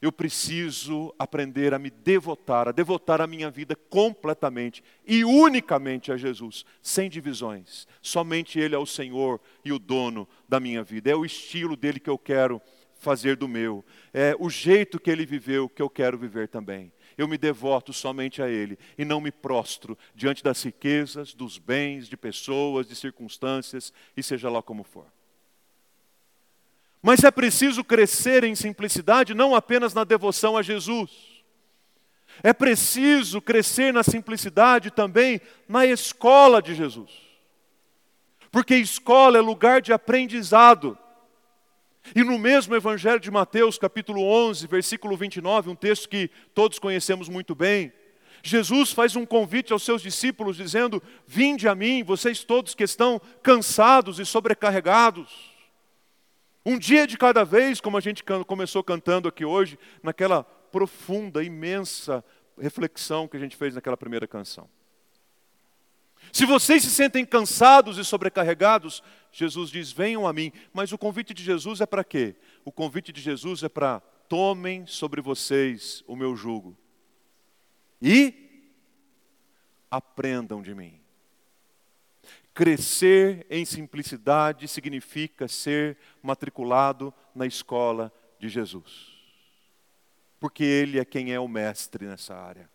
eu 0.00 0.12
preciso 0.12 1.14
aprender 1.18 1.72
a 1.72 1.78
me 1.78 1.90
devotar, 1.90 2.68
a 2.68 2.72
devotar 2.72 3.20
a 3.20 3.26
minha 3.26 3.50
vida 3.50 3.74
completamente 3.74 4.82
e 5.06 5.24
unicamente 5.24 6.12
a 6.12 6.16
Jesus, 6.16 6.64
sem 6.82 7.08
divisões. 7.08 7.86
Somente 8.02 8.58
Ele 8.58 8.74
é 8.74 8.78
o 8.78 8.86
Senhor 8.86 9.40
e 9.64 9.72
o 9.72 9.78
dono 9.78 10.28
da 10.48 10.60
minha 10.60 10.82
vida. 10.82 11.10
É 11.10 11.16
o 11.16 11.24
estilo 11.24 11.76
dele 11.76 11.98
que 11.98 12.10
eu 12.10 12.18
quero 12.18 12.60
fazer 12.98 13.36
do 13.36 13.48
meu. 13.48 13.84
É 14.12 14.34
o 14.38 14.48
jeito 14.48 14.98
que 14.98 15.10
ele 15.10 15.26
viveu 15.26 15.68
que 15.68 15.82
eu 15.82 15.90
quero 15.90 16.18
viver 16.18 16.48
também 16.48 16.92
eu 17.16 17.26
me 17.26 17.38
devoto 17.38 17.92
somente 17.92 18.42
a 18.42 18.48
Ele 18.48 18.78
e 18.98 19.04
não 19.04 19.20
me 19.20 19.30
prostro 19.30 19.96
diante 20.14 20.42
das 20.42 20.62
riquezas, 20.62 21.34
dos 21.34 21.58
bens, 21.58 22.08
de 22.08 22.16
pessoas, 22.16 22.86
de 22.86 22.94
circunstâncias 22.94 23.92
e 24.16 24.22
seja 24.22 24.50
lá 24.50 24.62
como 24.62 24.84
for. 24.84 25.06
Mas 27.02 27.22
é 27.24 27.30
preciso 27.30 27.84
crescer 27.84 28.44
em 28.44 28.54
simplicidade 28.54 29.32
não 29.32 29.54
apenas 29.54 29.94
na 29.94 30.04
devoção 30.04 30.56
a 30.56 30.62
Jesus. 30.62 31.10
É 32.42 32.52
preciso 32.52 33.40
crescer 33.40 33.92
na 33.94 34.02
simplicidade 34.02 34.90
também 34.90 35.40
na 35.68 35.86
escola 35.86 36.60
de 36.60 36.74
Jesus. 36.74 37.10
Porque 38.50 38.74
escola 38.76 39.38
é 39.38 39.40
lugar 39.40 39.80
de 39.80 39.92
aprendizado. 39.92 40.98
E 42.14 42.22
no 42.22 42.38
mesmo 42.38 42.74
Evangelho 42.74 43.20
de 43.20 43.30
Mateus, 43.30 43.78
capítulo 43.78 44.22
11, 44.22 44.66
versículo 44.66 45.16
29, 45.16 45.70
um 45.70 45.74
texto 45.74 46.08
que 46.08 46.30
todos 46.54 46.78
conhecemos 46.78 47.28
muito 47.28 47.54
bem, 47.54 47.92
Jesus 48.42 48.92
faz 48.92 49.16
um 49.16 49.26
convite 49.26 49.72
aos 49.72 49.82
seus 49.82 50.00
discípulos, 50.00 50.56
dizendo: 50.56 51.02
Vinde 51.26 51.66
a 51.68 51.74
mim, 51.74 52.04
vocês 52.04 52.44
todos 52.44 52.74
que 52.74 52.84
estão 52.84 53.20
cansados 53.42 54.20
e 54.20 54.24
sobrecarregados. 54.24 55.56
Um 56.64 56.78
dia 56.78 57.06
de 57.06 57.16
cada 57.16 57.44
vez, 57.44 57.80
como 57.80 57.96
a 57.96 58.00
gente 58.00 58.22
começou 58.46 58.82
cantando 58.82 59.28
aqui 59.28 59.44
hoje, 59.44 59.78
naquela 60.02 60.44
profunda, 60.44 61.42
imensa 61.42 62.24
reflexão 62.60 63.28
que 63.28 63.36
a 63.36 63.40
gente 63.40 63.56
fez 63.56 63.74
naquela 63.74 63.96
primeira 63.96 64.26
canção. 64.26 64.68
Se 66.32 66.44
vocês 66.44 66.82
se 66.82 66.90
sentem 66.90 67.24
cansados 67.24 67.98
e 67.98 68.04
sobrecarregados, 68.04 69.02
Jesus 69.36 69.68
diz: 69.68 69.92
venham 69.92 70.26
a 70.26 70.32
mim. 70.32 70.50
Mas 70.72 70.92
o 70.92 70.98
convite 70.98 71.34
de 71.34 71.44
Jesus 71.44 71.82
é 71.82 71.86
para 71.86 72.02
quê? 72.02 72.34
O 72.64 72.72
convite 72.72 73.12
de 73.12 73.20
Jesus 73.20 73.62
é 73.62 73.68
para 73.68 74.00
tomem 74.28 74.86
sobre 74.86 75.20
vocês 75.20 76.02
o 76.06 76.16
meu 76.16 76.34
jugo 76.34 76.76
e 78.00 78.72
aprendam 79.90 80.62
de 80.62 80.74
mim. 80.74 80.98
Crescer 82.54 83.46
em 83.50 83.66
simplicidade 83.66 84.66
significa 84.66 85.46
ser 85.46 85.98
matriculado 86.22 87.12
na 87.34 87.46
escola 87.46 88.10
de 88.40 88.48
Jesus, 88.48 89.12
porque 90.40 90.64
Ele 90.64 90.98
é 90.98 91.04
quem 91.04 91.34
é 91.34 91.38
o 91.38 91.46
mestre 91.46 92.06
nessa 92.06 92.34
área. 92.34 92.70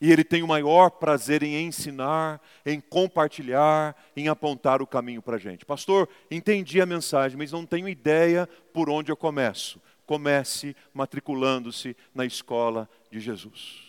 E 0.00 0.10
ele 0.12 0.24
tem 0.24 0.42
o 0.42 0.48
maior 0.48 0.90
prazer 0.90 1.42
em 1.42 1.66
ensinar, 1.66 2.40
em 2.66 2.80
compartilhar, 2.80 3.96
em 4.16 4.28
apontar 4.28 4.82
o 4.82 4.86
caminho 4.86 5.22
para 5.22 5.36
a 5.36 5.38
gente. 5.38 5.64
Pastor, 5.64 6.08
entendi 6.30 6.80
a 6.80 6.86
mensagem, 6.86 7.38
mas 7.38 7.52
não 7.52 7.64
tenho 7.64 7.88
ideia 7.88 8.48
por 8.72 8.90
onde 8.90 9.10
eu 9.10 9.16
começo. 9.16 9.80
Comece 10.04 10.76
matriculando-se 10.92 11.96
na 12.14 12.26
escola 12.26 12.88
de 13.10 13.20
Jesus. 13.20 13.82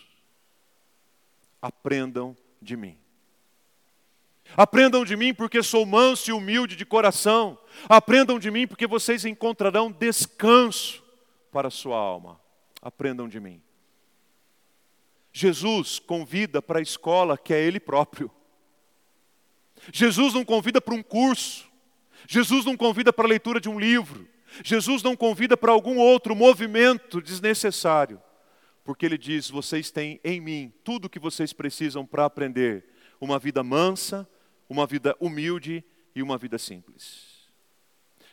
Aprendam 1.60 2.36
de 2.62 2.76
mim. 2.76 2.96
Aprendam 4.56 5.04
de 5.04 5.16
mim 5.16 5.34
porque 5.34 5.62
sou 5.62 5.84
manso 5.84 6.30
e 6.30 6.32
humilde 6.32 6.76
de 6.76 6.86
coração. 6.86 7.58
Aprendam 7.88 8.38
de 8.38 8.50
mim 8.50 8.66
porque 8.66 8.86
vocês 8.86 9.24
encontrarão 9.24 9.90
descanso 9.90 11.02
para 11.50 11.68
a 11.68 11.70
sua 11.70 11.96
alma. 11.96 12.40
Aprendam 12.80 13.28
de 13.28 13.40
mim. 13.40 13.60
Jesus 15.38 15.98
convida 15.98 16.62
para 16.62 16.78
a 16.78 16.82
escola 16.82 17.36
que 17.36 17.52
é 17.52 17.60
Ele 17.60 17.78
próprio. 17.78 18.30
Jesus 19.92 20.32
não 20.32 20.46
convida 20.46 20.80
para 20.80 20.94
um 20.94 21.02
curso. 21.02 21.70
Jesus 22.26 22.64
não 22.64 22.74
convida 22.74 23.12
para 23.12 23.26
a 23.26 23.28
leitura 23.28 23.60
de 23.60 23.68
um 23.68 23.78
livro. 23.78 24.26
Jesus 24.64 25.02
não 25.02 25.14
convida 25.14 25.54
para 25.54 25.72
algum 25.72 25.98
outro 25.98 26.34
movimento 26.34 27.20
desnecessário. 27.20 28.18
Porque 28.82 29.04
Ele 29.04 29.18
diz: 29.18 29.50
vocês 29.50 29.90
têm 29.90 30.18
em 30.24 30.40
mim 30.40 30.72
tudo 30.82 31.04
o 31.04 31.10
que 31.10 31.18
vocês 31.18 31.52
precisam 31.52 32.06
para 32.06 32.24
aprender 32.24 32.86
uma 33.20 33.38
vida 33.38 33.62
mansa, 33.62 34.26
uma 34.66 34.86
vida 34.86 35.14
humilde 35.20 35.84
e 36.14 36.22
uma 36.22 36.38
vida 36.38 36.56
simples. 36.56 37.46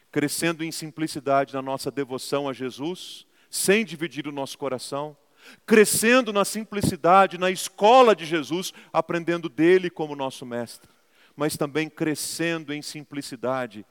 Crescendo 0.10 0.64
em 0.64 0.72
simplicidade 0.72 1.54
na 1.54 1.62
nossa 1.62 1.92
devoção 1.92 2.48
a 2.48 2.54
Jesus, 2.54 3.28
sem 3.50 3.84
dividir 3.84 4.26
o 4.26 4.32
nosso 4.32 4.58
coração, 4.58 5.18
crescendo 5.66 6.34
na 6.34 6.46
simplicidade, 6.46 7.38
na 7.38 7.52
escola 7.52 8.16
de 8.16 8.26
Jesus, 8.26 8.74
aprendendo 8.92 9.50
dele 9.50 9.90
como 9.90 10.16
nosso 10.16 10.46
mestre, 10.46 10.90
mas 11.36 11.58
também 11.58 11.90
crescendo 11.90 12.74
em 12.74 12.82
simplicidade 12.82 13.86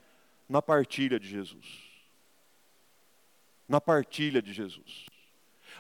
na 0.49 0.61
partilha 0.61 1.19
de 1.19 1.29
Jesus. 1.29 1.67
Na 3.69 3.81
partilha 3.81 4.43
de 4.43 4.53
Jesus. 4.53 5.07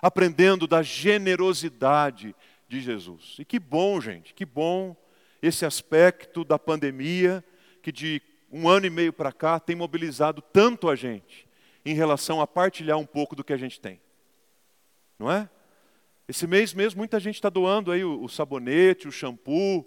aprendendo 0.00 0.66
da 0.66 0.82
generosidade 0.82 2.34
de 2.68 2.80
Jesus. 2.80 3.36
E 3.38 3.44
que 3.44 3.58
bom, 3.58 4.00
gente, 4.00 4.32
que 4.32 4.46
bom 4.46 4.96
esse 5.42 5.66
aspecto 5.66 6.44
da 6.44 6.58
pandemia 6.58 7.44
que 7.82 7.92
de 7.92 8.22
um 8.50 8.68
ano 8.68 8.86
e 8.86 8.90
meio 8.90 9.12
para 9.12 9.32
cá 9.32 9.58
tem 9.58 9.74
mobilizado 9.74 10.40
tanto 10.40 10.88
a 10.88 10.94
gente 10.94 11.48
em 11.84 11.94
relação 11.94 12.40
a 12.40 12.46
partilhar 12.46 12.96
um 12.98 13.06
pouco 13.06 13.34
do 13.34 13.42
que 13.42 13.52
a 13.52 13.56
gente 13.56 13.80
tem. 13.80 14.00
Não 15.18 15.30
é? 15.30 15.48
Esse 16.28 16.46
mês 16.46 16.72
mesmo 16.72 16.98
muita 16.98 17.18
gente 17.18 17.34
está 17.34 17.48
doando 17.48 17.90
aí 17.90 18.04
o, 18.04 18.22
o 18.22 18.28
sabonete, 18.28 19.08
o 19.08 19.12
shampoo, 19.12 19.86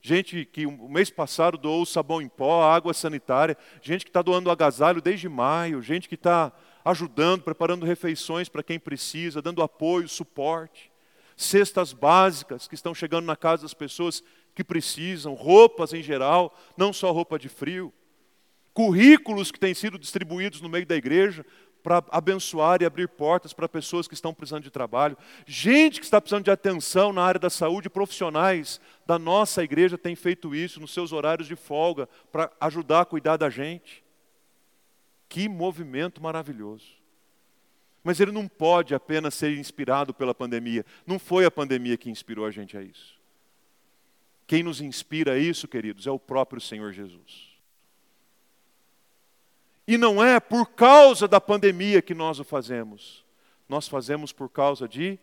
gente 0.00 0.44
que 0.44 0.66
o 0.66 0.88
mês 0.88 1.10
passado 1.10 1.58
doou 1.58 1.82
o 1.82 1.86
sabão 1.86 2.22
em 2.22 2.28
pó, 2.28 2.62
água 2.62 2.94
sanitária, 2.94 3.56
gente 3.82 4.04
que 4.04 4.10
está 4.10 4.22
doando 4.22 4.50
agasalho 4.50 5.02
desde 5.02 5.28
maio, 5.28 5.82
gente 5.82 6.08
que 6.08 6.14
está 6.14 6.52
ajudando, 6.84 7.42
preparando 7.42 7.84
refeições 7.84 8.48
para 8.48 8.62
quem 8.62 8.78
precisa, 8.78 9.42
dando 9.42 9.62
apoio, 9.62 10.08
suporte, 10.08 10.90
cestas 11.36 11.92
básicas 11.92 12.66
que 12.66 12.74
estão 12.74 12.94
chegando 12.94 13.26
na 13.26 13.36
casa 13.36 13.62
das 13.62 13.74
pessoas 13.74 14.22
que 14.54 14.64
precisam, 14.64 15.34
roupas 15.34 15.92
em 15.92 16.02
geral, 16.02 16.56
não 16.76 16.92
só 16.92 17.10
roupa 17.12 17.38
de 17.38 17.48
frio, 17.48 17.92
currículos 18.72 19.50
que 19.50 19.58
têm 19.58 19.74
sido 19.74 19.98
distribuídos 19.98 20.60
no 20.60 20.68
meio 20.68 20.86
da 20.86 20.96
igreja 20.96 21.44
para 21.86 22.02
abençoar 22.10 22.82
e 22.82 22.84
abrir 22.84 23.06
portas 23.06 23.52
para 23.52 23.68
pessoas 23.68 24.08
que 24.08 24.14
estão 24.14 24.34
precisando 24.34 24.64
de 24.64 24.72
trabalho, 24.72 25.16
gente 25.46 26.00
que 26.00 26.04
está 26.04 26.20
precisando 26.20 26.42
de 26.42 26.50
atenção 26.50 27.12
na 27.12 27.22
área 27.22 27.38
da 27.38 27.48
saúde, 27.48 27.88
profissionais 27.88 28.80
da 29.06 29.20
nossa 29.20 29.62
igreja 29.62 29.96
têm 29.96 30.16
feito 30.16 30.52
isso 30.52 30.80
nos 30.80 30.92
seus 30.92 31.12
horários 31.12 31.46
de 31.46 31.54
folga 31.54 32.08
para 32.32 32.50
ajudar 32.60 33.02
a 33.02 33.04
cuidar 33.04 33.36
da 33.36 33.48
gente. 33.48 34.02
Que 35.28 35.48
movimento 35.48 36.20
maravilhoso. 36.20 36.88
Mas 38.02 38.18
ele 38.18 38.32
não 38.32 38.48
pode 38.48 38.92
apenas 38.92 39.34
ser 39.34 39.56
inspirado 39.56 40.12
pela 40.12 40.34
pandemia. 40.34 40.84
Não 41.06 41.20
foi 41.20 41.44
a 41.44 41.52
pandemia 41.52 41.96
que 41.96 42.10
inspirou 42.10 42.46
a 42.46 42.50
gente 42.50 42.76
a 42.76 42.82
isso. 42.82 43.14
Quem 44.44 44.64
nos 44.64 44.80
inspira 44.80 45.34
a 45.34 45.38
isso, 45.38 45.68
queridos, 45.68 46.04
é 46.08 46.10
o 46.10 46.18
próprio 46.18 46.60
Senhor 46.60 46.92
Jesus. 46.92 47.45
E 49.86 49.96
não 49.96 50.22
é 50.22 50.40
por 50.40 50.66
causa 50.70 51.28
da 51.28 51.40
pandemia 51.40 52.02
que 52.02 52.14
nós 52.14 52.40
o 52.40 52.44
fazemos. 52.44 53.24
Nós 53.68 53.86
fazemos 53.86 54.32
por 54.32 54.48
causa 54.48 54.88
de 54.88 55.18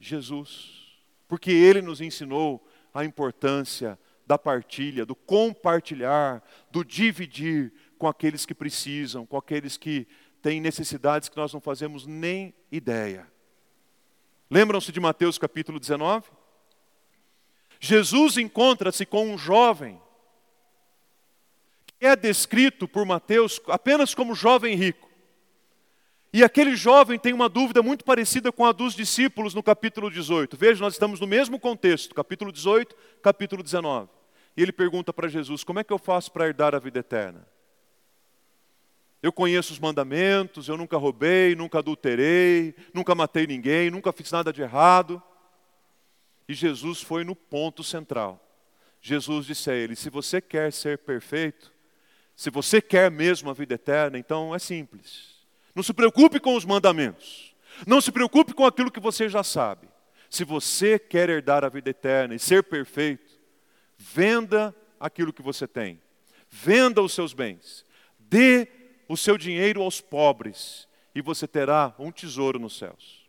Jesus. 0.00 0.98
Porque 1.28 1.50
ele 1.50 1.80
nos 1.80 2.00
ensinou 2.00 2.66
a 2.92 3.04
importância 3.04 3.98
da 4.26 4.38
partilha, 4.38 5.06
do 5.06 5.14
compartilhar, 5.14 6.42
do 6.70 6.84
dividir 6.84 7.72
com 7.98 8.08
aqueles 8.08 8.44
que 8.44 8.54
precisam, 8.54 9.26
com 9.26 9.36
aqueles 9.36 9.76
que 9.76 10.06
têm 10.42 10.60
necessidades 10.60 11.28
que 11.28 11.36
nós 11.36 11.52
não 11.52 11.60
fazemos 11.60 12.06
nem 12.06 12.54
ideia. 12.70 13.26
Lembram-se 14.50 14.92
de 14.92 15.00
Mateus 15.00 15.38
capítulo 15.38 15.78
19? 15.78 16.30
Jesus 17.80 18.38
encontra-se 18.38 19.04
com 19.04 19.28
um 19.28 19.38
jovem 19.38 20.00
é 22.00 22.14
descrito 22.14 22.86
por 22.86 23.04
Mateus 23.04 23.60
apenas 23.68 24.14
como 24.14 24.34
jovem 24.34 24.74
rico. 24.74 25.10
E 26.32 26.42
aquele 26.42 26.74
jovem 26.74 27.16
tem 27.16 27.32
uma 27.32 27.48
dúvida 27.48 27.80
muito 27.80 28.04
parecida 28.04 28.50
com 28.50 28.66
a 28.66 28.72
dos 28.72 28.94
discípulos 28.94 29.54
no 29.54 29.62
capítulo 29.62 30.10
18. 30.10 30.56
Veja, 30.56 30.82
nós 30.82 30.94
estamos 30.94 31.20
no 31.20 31.28
mesmo 31.28 31.60
contexto, 31.60 32.12
capítulo 32.12 32.50
18, 32.50 32.96
capítulo 33.22 33.62
19. 33.62 34.08
E 34.56 34.62
ele 34.62 34.72
pergunta 34.72 35.12
para 35.12 35.28
Jesus: 35.28 35.62
Como 35.62 35.78
é 35.78 35.84
que 35.84 35.92
eu 35.92 35.98
faço 35.98 36.32
para 36.32 36.46
herdar 36.46 36.74
a 36.74 36.80
vida 36.80 36.98
eterna? 36.98 37.46
Eu 39.22 39.32
conheço 39.32 39.72
os 39.72 39.78
mandamentos, 39.78 40.68
eu 40.68 40.76
nunca 40.76 40.96
roubei, 40.96 41.54
nunca 41.54 41.78
adulterei, 41.78 42.74
nunca 42.92 43.14
matei 43.14 43.46
ninguém, 43.46 43.90
nunca 43.90 44.12
fiz 44.12 44.30
nada 44.30 44.52
de 44.52 44.60
errado. 44.60 45.22
E 46.48 46.52
Jesus 46.52 47.00
foi 47.00 47.24
no 47.24 47.34
ponto 47.34 47.82
central. 47.82 48.40
Jesus 49.00 49.46
disse 49.46 49.70
a 49.70 49.74
ele: 49.74 49.96
Se 49.96 50.10
você 50.10 50.40
quer 50.40 50.72
ser 50.72 50.98
perfeito, 50.98 51.73
se 52.36 52.50
você 52.50 52.80
quer 52.80 53.10
mesmo 53.10 53.50
a 53.50 53.54
vida 53.54 53.74
eterna, 53.74 54.18
então 54.18 54.54
é 54.54 54.58
simples. 54.58 55.34
Não 55.74 55.82
se 55.82 55.92
preocupe 55.92 56.40
com 56.40 56.56
os 56.56 56.64
mandamentos. 56.64 57.54
Não 57.86 58.00
se 58.00 58.12
preocupe 58.12 58.54
com 58.54 58.64
aquilo 58.64 58.90
que 58.90 59.00
você 59.00 59.28
já 59.28 59.42
sabe. 59.42 59.88
Se 60.30 60.44
você 60.44 60.98
quer 60.98 61.28
herdar 61.28 61.64
a 61.64 61.68
vida 61.68 61.90
eterna 61.90 62.34
e 62.34 62.38
ser 62.38 62.64
perfeito, 62.64 63.38
venda 63.96 64.74
aquilo 64.98 65.32
que 65.32 65.42
você 65.42 65.66
tem. 65.66 66.00
Venda 66.50 67.02
os 67.02 67.12
seus 67.12 67.32
bens. 67.32 67.84
Dê 68.18 68.68
o 69.08 69.16
seu 69.16 69.36
dinheiro 69.36 69.82
aos 69.82 70.00
pobres 70.00 70.88
e 71.14 71.20
você 71.20 71.46
terá 71.46 71.94
um 71.98 72.10
tesouro 72.10 72.58
nos 72.58 72.76
céus. 72.78 73.24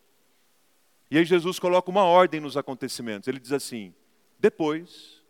E 1.12 1.18
aí 1.18 1.26
Jesus 1.26 1.60
coloca 1.60 1.92
uma 1.92 2.04
ordem 2.04 2.40
nos 2.40 2.58
acontecimentos. 2.58 3.28
Ele 3.28 3.40
diz 3.40 3.52
assim: 3.52 3.94
depois. 4.40 5.24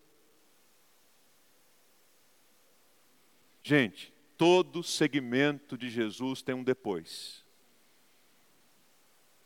Gente, 3.68 4.14
todo 4.38 4.84
segmento 4.84 5.76
de 5.76 5.90
Jesus 5.90 6.44
tem 6.44 6.54
um 6.54 6.64
depois. 6.64 7.44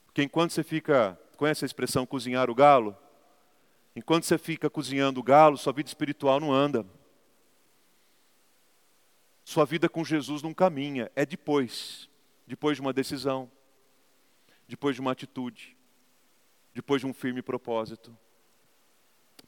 Porque 0.07 0.21
enquanto 0.21 0.51
você 0.51 0.61
fica, 0.61 1.17
conhece 1.37 1.63
a 1.63 1.65
expressão 1.65 2.05
cozinhar 2.05 2.49
o 2.49 2.53
galo? 2.53 2.97
Enquanto 3.95 4.25
você 4.25 4.37
fica 4.37 4.69
cozinhando 4.69 5.21
o 5.21 5.23
galo, 5.23 5.57
sua 5.57 5.71
vida 5.71 5.87
espiritual 5.87 6.37
não 6.37 6.51
anda. 6.51 6.85
Sua 9.45 9.63
vida 9.63 9.87
com 9.87 10.03
Jesus 10.03 10.41
não 10.43 10.53
caminha, 10.53 11.09
é 11.15 11.25
depois. 11.25 12.09
Depois 12.45 12.75
de 12.75 12.81
uma 12.81 12.91
decisão, 12.91 13.49
depois 14.67 14.95
de 14.95 15.01
uma 15.01 15.13
atitude, 15.13 15.77
depois 16.73 16.99
de 16.99 17.07
um 17.07 17.13
firme 17.13 17.41
propósito. 17.41 18.13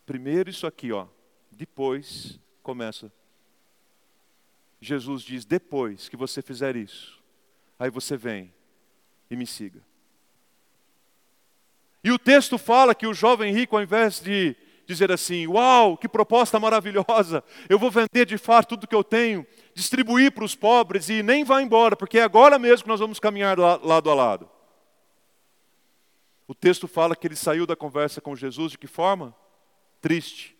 Primeiro 0.05 0.49
isso 0.49 0.65
aqui, 0.65 0.93
ó. 0.93 1.09
Depois 1.51 2.39
começa 2.63 3.11
Jesus 4.81 5.21
diz: 5.21 5.45
depois 5.45 6.09
que 6.09 6.17
você 6.17 6.41
fizer 6.41 6.75
isso, 6.75 7.21
aí 7.77 7.91
você 7.91 8.17
vem 8.17 8.51
e 9.29 9.35
me 9.35 9.45
siga. 9.45 9.81
E 12.03 12.11
o 12.11 12.17
texto 12.17 12.57
fala 12.57 12.95
que 12.95 13.05
o 13.05 13.13
jovem 13.13 13.53
rico, 13.53 13.75
ao 13.75 13.83
invés 13.83 14.19
de 14.19 14.55
dizer 14.87 15.11
assim: 15.11 15.45
Uau, 15.45 15.95
que 15.95 16.09
proposta 16.09 16.59
maravilhosa, 16.59 17.43
eu 17.69 17.77
vou 17.77 17.91
vender 17.91 18.25
de 18.25 18.39
fato 18.39 18.69
tudo 18.69 18.87
que 18.87 18.95
eu 18.95 19.03
tenho, 19.03 19.45
distribuir 19.75 20.31
para 20.31 20.43
os 20.43 20.55
pobres 20.55 21.09
e 21.09 21.21
nem 21.21 21.43
vá 21.43 21.61
embora, 21.61 21.95
porque 21.95 22.17
é 22.17 22.23
agora 22.23 22.57
mesmo 22.57 22.83
que 22.83 22.89
nós 22.89 22.99
vamos 22.99 23.19
caminhar 23.19 23.59
lado 23.59 24.09
a 24.09 24.15
lado. 24.15 24.49
O 26.47 26.55
texto 26.55 26.87
fala 26.87 27.15
que 27.15 27.27
ele 27.27 27.35
saiu 27.35 27.67
da 27.67 27.75
conversa 27.75 28.19
com 28.19 28.35
Jesus 28.35 28.71
de 28.71 28.79
que 28.79 28.87
forma? 28.87 29.33
Triste 30.01 30.59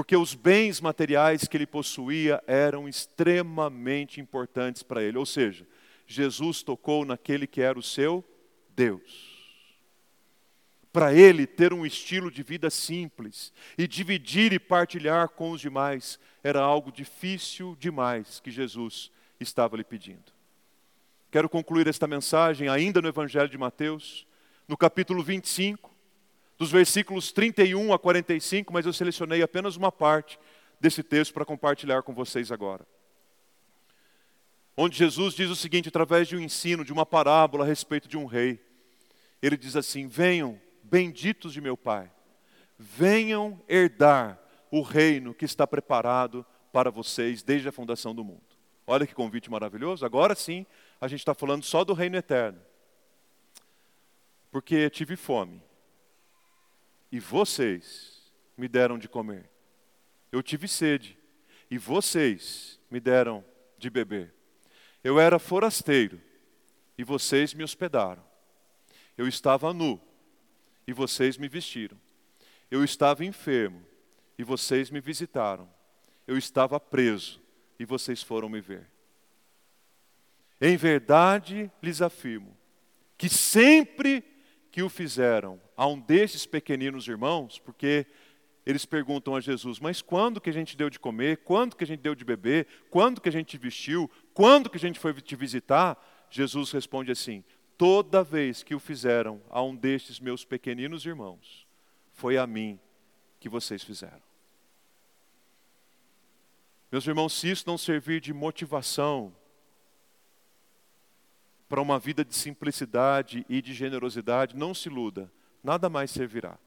porque 0.00 0.16
os 0.16 0.34
bens 0.34 0.80
materiais 0.80 1.46
que 1.46 1.58
ele 1.58 1.66
possuía 1.66 2.42
eram 2.46 2.88
extremamente 2.88 4.18
importantes 4.18 4.82
para 4.82 5.02
ele. 5.02 5.18
Ou 5.18 5.26
seja, 5.26 5.66
Jesus 6.06 6.62
tocou 6.62 7.04
naquele 7.04 7.46
que 7.46 7.60
era 7.60 7.78
o 7.78 7.82
seu 7.82 8.24
Deus. 8.70 9.52
Para 10.90 11.12
ele 11.12 11.46
ter 11.46 11.74
um 11.74 11.84
estilo 11.84 12.30
de 12.30 12.42
vida 12.42 12.70
simples 12.70 13.52
e 13.76 13.86
dividir 13.86 14.54
e 14.54 14.58
partilhar 14.58 15.28
com 15.28 15.50
os 15.50 15.60
demais 15.60 16.18
era 16.42 16.60
algo 16.60 16.90
difícil 16.90 17.76
demais 17.78 18.40
que 18.40 18.50
Jesus 18.50 19.10
estava 19.38 19.76
lhe 19.76 19.84
pedindo. 19.84 20.32
Quero 21.30 21.46
concluir 21.46 21.86
esta 21.86 22.06
mensagem 22.06 22.70
ainda 22.70 23.02
no 23.02 23.08
Evangelho 23.08 23.50
de 23.50 23.58
Mateus, 23.58 24.26
no 24.66 24.78
capítulo 24.78 25.22
25, 25.22 25.89
dos 26.60 26.70
versículos 26.70 27.32
31 27.32 27.90
a 27.90 27.98
45, 27.98 28.70
mas 28.70 28.84
eu 28.84 28.92
selecionei 28.92 29.42
apenas 29.42 29.76
uma 29.76 29.90
parte 29.90 30.38
desse 30.78 31.02
texto 31.02 31.32
para 31.32 31.42
compartilhar 31.42 32.02
com 32.02 32.12
vocês 32.12 32.52
agora. 32.52 32.86
Onde 34.76 34.98
Jesus 34.98 35.32
diz 35.32 35.48
o 35.48 35.56
seguinte, 35.56 35.88
através 35.88 36.28
de 36.28 36.36
um 36.36 36.40
ensino, 36.40 36.84
de 36.84 36.92
uma 36.92 37.06
parábola 37.06 37.64
a 37.64 37.66
respeito 37.66 38.06
de 38.06 38.18
um 38.18 38.26
rei. 38.26 38.60
Ele 39.40 39.56
diz 39.56 39.74
assim: 39.74 40.06
Venham, 40.06 40.60
benditos 40.82 41.54
de 41.54 41.62
meu 41.62 41.78
Pai, 41.78 42.12
venham 42.78 43.58
herdar 43.66 44.38
o 44.70 44.82
reino 44.82 45.32
que 45.32 45.46
está 45.46 45.66
preparado 45.66 46.44
para 46.70 46.90
vocês 46.90 47.42
desde 47.42 47.70
a 47.70 47.72
fundação 47.72 48.14
do 48.14 48.22
mundo. 48.22 48.44
Olha 48.86 49.06
que 49.06 49.14
convite 49.14 49.50
maravilhoso. 49.50 50.04
Agora 50.04 50.34
sim, 50.34 50.66
a 51.00 51.08
gente 51.08 51.20
está 51.20 51.32
falando 51.32 51.64
só 51.64 51.84
do 51.84 51.94
reino 51.94 52.18
eterno. 52.18 52.60
Porque 54.50 54.90
tive 54.90 55.16
fome 55.16 55.62
e 57.10 57.18
vocês 57.18 58.32
me 58.56 58.68
deram 58.68 58.98
de 58.98 59.08
comer. 59.08 59.48
Eu 60.30 60.42
tive 60.42 60.68
sede, 60.68 61.18
e 61.70 61.78
vocês 61.78 62.78
me 62.90 63.00
deram 63.00 63.44
de 63.78 63.90
beber. 63.90 64.34
Eu 65.02 65.18
era 65.18 65.38
forasteiro, 65.38 66.20
e 66.96 67.04
vocês 67.04 67.54
me 67.54 67.64
hospedaram. 67.64 68.24
Eu 69.16 69.26
estava 69.26 69.72
nu, 69.72 70.00
e 70.86 70.92
vocês 70.92 71.36
me 71.36 71.48
vestiram. 71.48 71.98
Eu 72.70 72.84
estava 72.84 73.24
enfermo, 73.24 73.84
e 74.38 74.44
vocês 74.44 74.90
me 74.90 75.00
visitaram. 75.00 75.68
Eu 76.26 76.36
estava 76.38 76.78
preso, 76.78 77.40
e 77.78 77.84
vocês 77.84 78.22
foram 78.22 78.48
me 78.48 78.60
ver. 78.60 78.88
Em 80.60 80.76
verdade 80.76 81.70
lhes 81.82 82.02
afirmo 82.02 82.56
que 83.20 83.28
sempre 83.28 84.24
que 84.70 84.82
o 84.82 84.88
fizeram 84.88 85.60
a 85.80 85.86
um 85.86 85.98
destes 85.98 86.44
pequeninos 86.44 87.08
irmãos, 87.08 87.58
porque 87.58 88.06
eles 88.66 88.84
perguntam 88.84 89.34
a 89.34 89.40
Jesus: 89.40 89.80
Mas 89.80 90.02
quando 90.02 90.38
que 90.38 90.50
a 90.50 90.52
gente 90.52 90.76
deu 90.76 90.90
de 90.90 91.00
comer? 91.00 91.38
Quando 91.38 91.74
que 91.74 91.82
a 91.82 91.86
gente 91.86 92.00
deu 92.00 92.14
de 92.14 92.22
beber? 92.22 92.66
Quando 92.90 93.18
que 93.18 93.30
a 93.30 93.32
gente 93.32 93.46
te 93.46 93.56
vestiu? 93.56 94.10
Quando 94.34 94.68
que 94.68 94.76
a 94.76 94.80
gente 94.80 95.00
foi 95.00 95.14
te 95.14 95.34
visitar? 95.34 95.96
Jesus 96.28 96.70
responde 96.70 97.10
assim: 97.10 97.42
Toda 97.78 98.22
vez 98.22 98.62
que 98.62 98.74
o 98.74 98.78
fizeram 98.78 99.40
a 99.48 99.62
um 99.62 99.74
destes 99.74 100.20
meus 100.20 100.44
pequeninos 100.44 101.06
irmãos, 101.06 101.66
foi 102.12 102.36
a 102.36 102.46
mim 102.46 102.78
que 103.40 103.48
vocês 103.48 103.82
fizeram. 103.82 104.20
Meus 106.92 107.06
irmãos, 107.06 107.32
se 107.32 107.50
isso 107.50 107.64
não 107.66 107.78
servir 107.78 108.20
de 108.20 108.34
motivação 108.34 109.34
para 111.70 111.80
uma 111.80 111.98
vida 111.98 112.22
de 112.22 112.34
simplicidade 112.34 113.46
e 113.48 113.62
de 113.62 113.72
generosidade, 113.72 114.54
não 114.54 114.74
se 114.74 114.90
iluda, 114.90 115.32
nada 115.62 115.88
mais 115.88 116.10
servirá. 116.10 116.58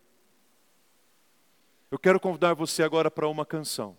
Eu 1.91 1.99
quero 1.99 2.19
convidar 2.19 2.53
você 2.53 2.81
agora 2.81 3.11
para 3.11 3.27
uma 3.27 3.45
canção. 3.45 3.97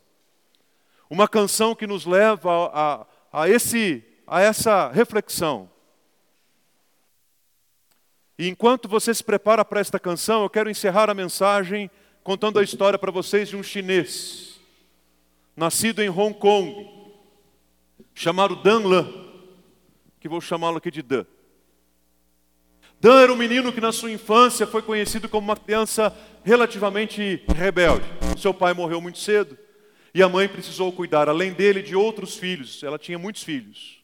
Uma 1.08 1.28
canção 1.28 1.74
que 1.74 1.86
nos 1.86 2.04
leva 2.04 2.50
a, 2.50 3.02
a, 3.02 3.06
a, 3.42 3.48
esse, 3.48 4.02
a 4.26 4.40
essa 4.40 4.90
reflexão. 4.90 5.70
E 8.36 8.48
enquanto 8.48 8.88
você 8.88 9.14
se 9.14 9.22
prepara 9.22 9.64
para 9.64 9.80
esta 9.80 10.00
canção, 10.00 10.42
eu 10.42 10.50
quero 10.50 10.68
encerrar 10.68 11.08
a 11.08 11.14
mensagem 11.14 11.88
contando 12.24 12.58
a 12.58 12.64
história 12.64 12.98
para 12.98 13.12
vocês 13.12 13.48
de 13.48 13.56
um 13.56 13.62
chinês, 13.62 14.58
nascido 15.54 16.02
em 16.02 16.08
Hong 16.08 16.36
Kong, 16.36 16.90
chamado 18.14 18.56
Dan 18.56 18.80
Lan, 18.80 19.12
que 20.18 20.28
vou 20.28 20.40
chamá-lo 20.40 20.78
aqui 20.78 20.90
de 20.90 21.02
Dan. 21.02 21.26
Dan 23.04 23.20
era 23.20 23.30
um 23.30 23.36
menino 23.36 23.70
que 23.70 23.82
na 23.82 23.92
sua 23.92 24.10
infância 24.10 24.66
foi 24.66 24.80
conhecido 24.80 25.28
como 25.28 25.46
uma 25.48 25.56
criança 25.58 26.10
relativamente 26.42 27.44
rebelde. 27.54 28.06
Seu 28.38 28.54
pai 28.54 28.72
morreu 28.72 28.98
muito 28.98 29.18
cedo 29.18 29.58
e 30.14 30.22
a 30.22 30.28
mãe 30.30 30.48
precisou 30.48 30.90
cuidar, 30.90 31.28
além 31.28 31.52
dele, 31.52 31.82
de 31.82 31.94
outros 31.94 32.38
filhos. 32.38 32.82
Ela 32.82 32.98
tinha 32.98 33.18
muitos 33.18 33.42
filhos. 33.42 33.98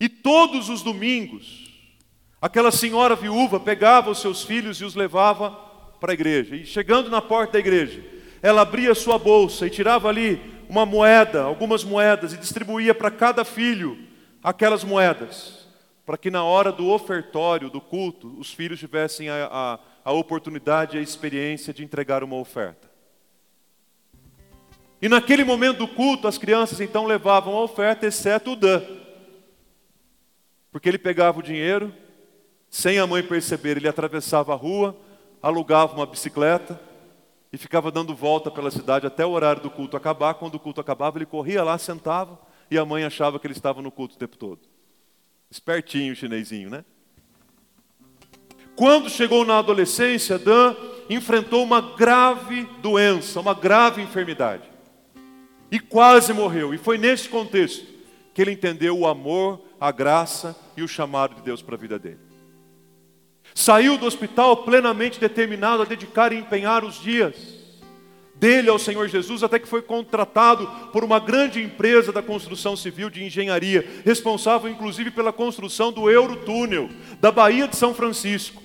E 0.00 0.08
todos 0.08 0.68
os 0.68 0.82
domingos, 0.82 1.70
aquela 2.42 2.72
senhora 2.72 3.14
viúva 3.14 3.60
pegava 3.60 4.10
os 4.10 4.20
seus 4.20 4.42
filhos 4.42 4.80
e 4.80 4.84
os 4.84 4.96
levava 4.96 5.52
para 6.00 6.10
a 6.10 6.14
igreja. 6.14 6.56
E 6.56 6.66
chegando 6.66 7.08
na 7.08 7.22
porta 7.22 7.52
da 7.52 7.60
igreja, 7.60 8.02
ela 8.42 8.62
abria 8.62 8.96
sua 8.96 9.16
bolsa 9.16 9.64
e 9.64 9.70
tirava 9.70 10.08
ali 10.08 10.40
uma 10.68 10.84
moeda, 10.84 11.42
algumas 11.42 11.84
moedas, 11.84 12.32
e 12.32 12.36
distribuía 12.36 12.92
para 12.92 13.12
cada 13.12 13.44
filho 13.44 13.96
aquelas 14.42 14.82
moedas 14.82 15.55
para 16.06 16.16
que 16.16 16.30
na 16.30 16.44
hora 16.44 16.70
do 16.70 16.88
ofertório, 16.88 17.68
do 17.68 17.80
culto, 17.80 18.32
os 18.38 18.54
filhos 18.54 18.78
tivessem 18.78 19.28
a, 19.28 19.48
a, 19.50 19.78
a 20.04 20.12
oportunidade 20.12 20.96
e 20.96 21.00
a 21.00 21.02
experiência 21.02 21.74
de 21.74 21.82
entregar 21.82 22.22
uma 22.22 22.36
oferta. 22.36 22.88
E 25.02 25.08
naquele 25.08 25.42
momento 25.42 25.78
do 25.78 25.88
culto, 25.88 26.28
as 26.28 26.38
crianças 26.38 26.80
então 26.80 27.06
levavam 27.06 27.56
a 27.56 27.62
oferta, 27.62 28.06
exceto 28.06 28.52
o 28.52 28.56
Dan. 28.56 28.82
Porque 30.70 30.88
ele 30.88 30.96
pegava 30.96 31.40
o 31.40 31.42
dinheiro, 31.42 31.92
sem 32.70 33.00
a 33.00 33.06
mãe 33.06 33.22
perceber, 33.22 33.76
ele 33.76 33.88
atravessava 33.88 34.52
a 34.52 34.56
rua, 34.56 34.96
alugava 35.42 35.92
uma 35.92 36.06
bicicleta 36.06 36.80
e 37.52 37.58
ficava 37.58 37.90
dando 37.90 38.14
volta 38.14 38.48
pela 38.48 38.70
cidade 38.70 39.08
até 39.08 39.26
o 39.26 39.30
horário 39.30 39.60
do 39.60 39.70
culto 39.70 39.96
acabar. 39.96 40.34
Quando 40.34 40.54
o 40.54 40.60
culto 40.60 40.80
acabava, 40.80 41.18
ele 41.18 41.26
corria 41.26 41.64
lá, 41.64 41.76
sentava 41.78 42.38
e 42.70 42.78
a 42.78 42.84
mãe 42.84 43.02
achava 43.02 43.40
que 43.40 43.46
ele 43.46 43.54
estava 43.54 43.82
no 43.82 43.90
culto 43.90 44.14
o 44.14 44.18
tempo 44.18 44.36
todo. 44.36 44.75
Espertinho 45.50 46.12
o 46.12 46.16
chinesinho, 46.16 46.70
né? 46.70 46.84
Quando 48.74 49.08
chegou 49.08 49.44
na 49.44 49.58
adolescência, 49.58 50.38
Dan 50.38 50.74
enfrentou 51.08 51.62
uma 51.62 51.80
grave 51.80 52.64
doença, 52.82 53.40
uma 53.40 53.54
grave 53.54 54.02
enfermidade. 54.02 54.64
E 55.70 55.80
quase 55.80 56.32
morreu. 56.32 56.74
E 56.74 56.78
foi 56.78 56.98
nesse 56.98 57.28
contexto 57.28 57.86
que 58.34 58.42
ele 58.42 58.52
entendeu 58.52 58.98
o 58.98 59.06
amor, 59.06 59.62
a 59.80 59.90
graça 59.90 60.54
e 60.76 60.82
o 60.82 60.88
chamado 60.88 61.36
de 61.36 61.42
Deus 61.42 61.62
para 61.62 61.74
a 61.74 61.78
vida 61.78 61.98
dele. 61.98 62.20
Saiu 63.54 63.96
do 63.96 64.04
hospital 64.04 64.58
plenamente 64.58 65.18
determinado 65.18 65.82
a 65.82 65.86
dedicar 65.86 66.32
e 66.32 66.36
empenhar 66.36 66.84
os 66.84 67.00
dias 67.00 67.55
dele 68.38 68.68
ao 68.68 68.78
Senhor 68.78 69.08
Jesus, 69.08 69.42
até 69.42 69.58
que 69.58 69.68
foi 69.68 69.82
contratado 69.82 70.66
por 70.92 71.02
uma 71.02 71.18
grande 71.18 71.62
empresa 71.62 72.12
da 72.12 72.22
construção 72.22 72.76
civil 72.76 73.08
de 73.08 73.24
engenharia, 73.24 73.86
responsável 74.04 74.70
inclusive 74.70 75.10
pela 75.10 75.32
construção 75.32 75.92
do 75.92 76.10
Eurotúnel, 76.10 76.88
da 77.20 77.32
Baía 77.32 77.66
de 77.66 77.76
São 77.76 77.94
Francisco. 77.94 78.62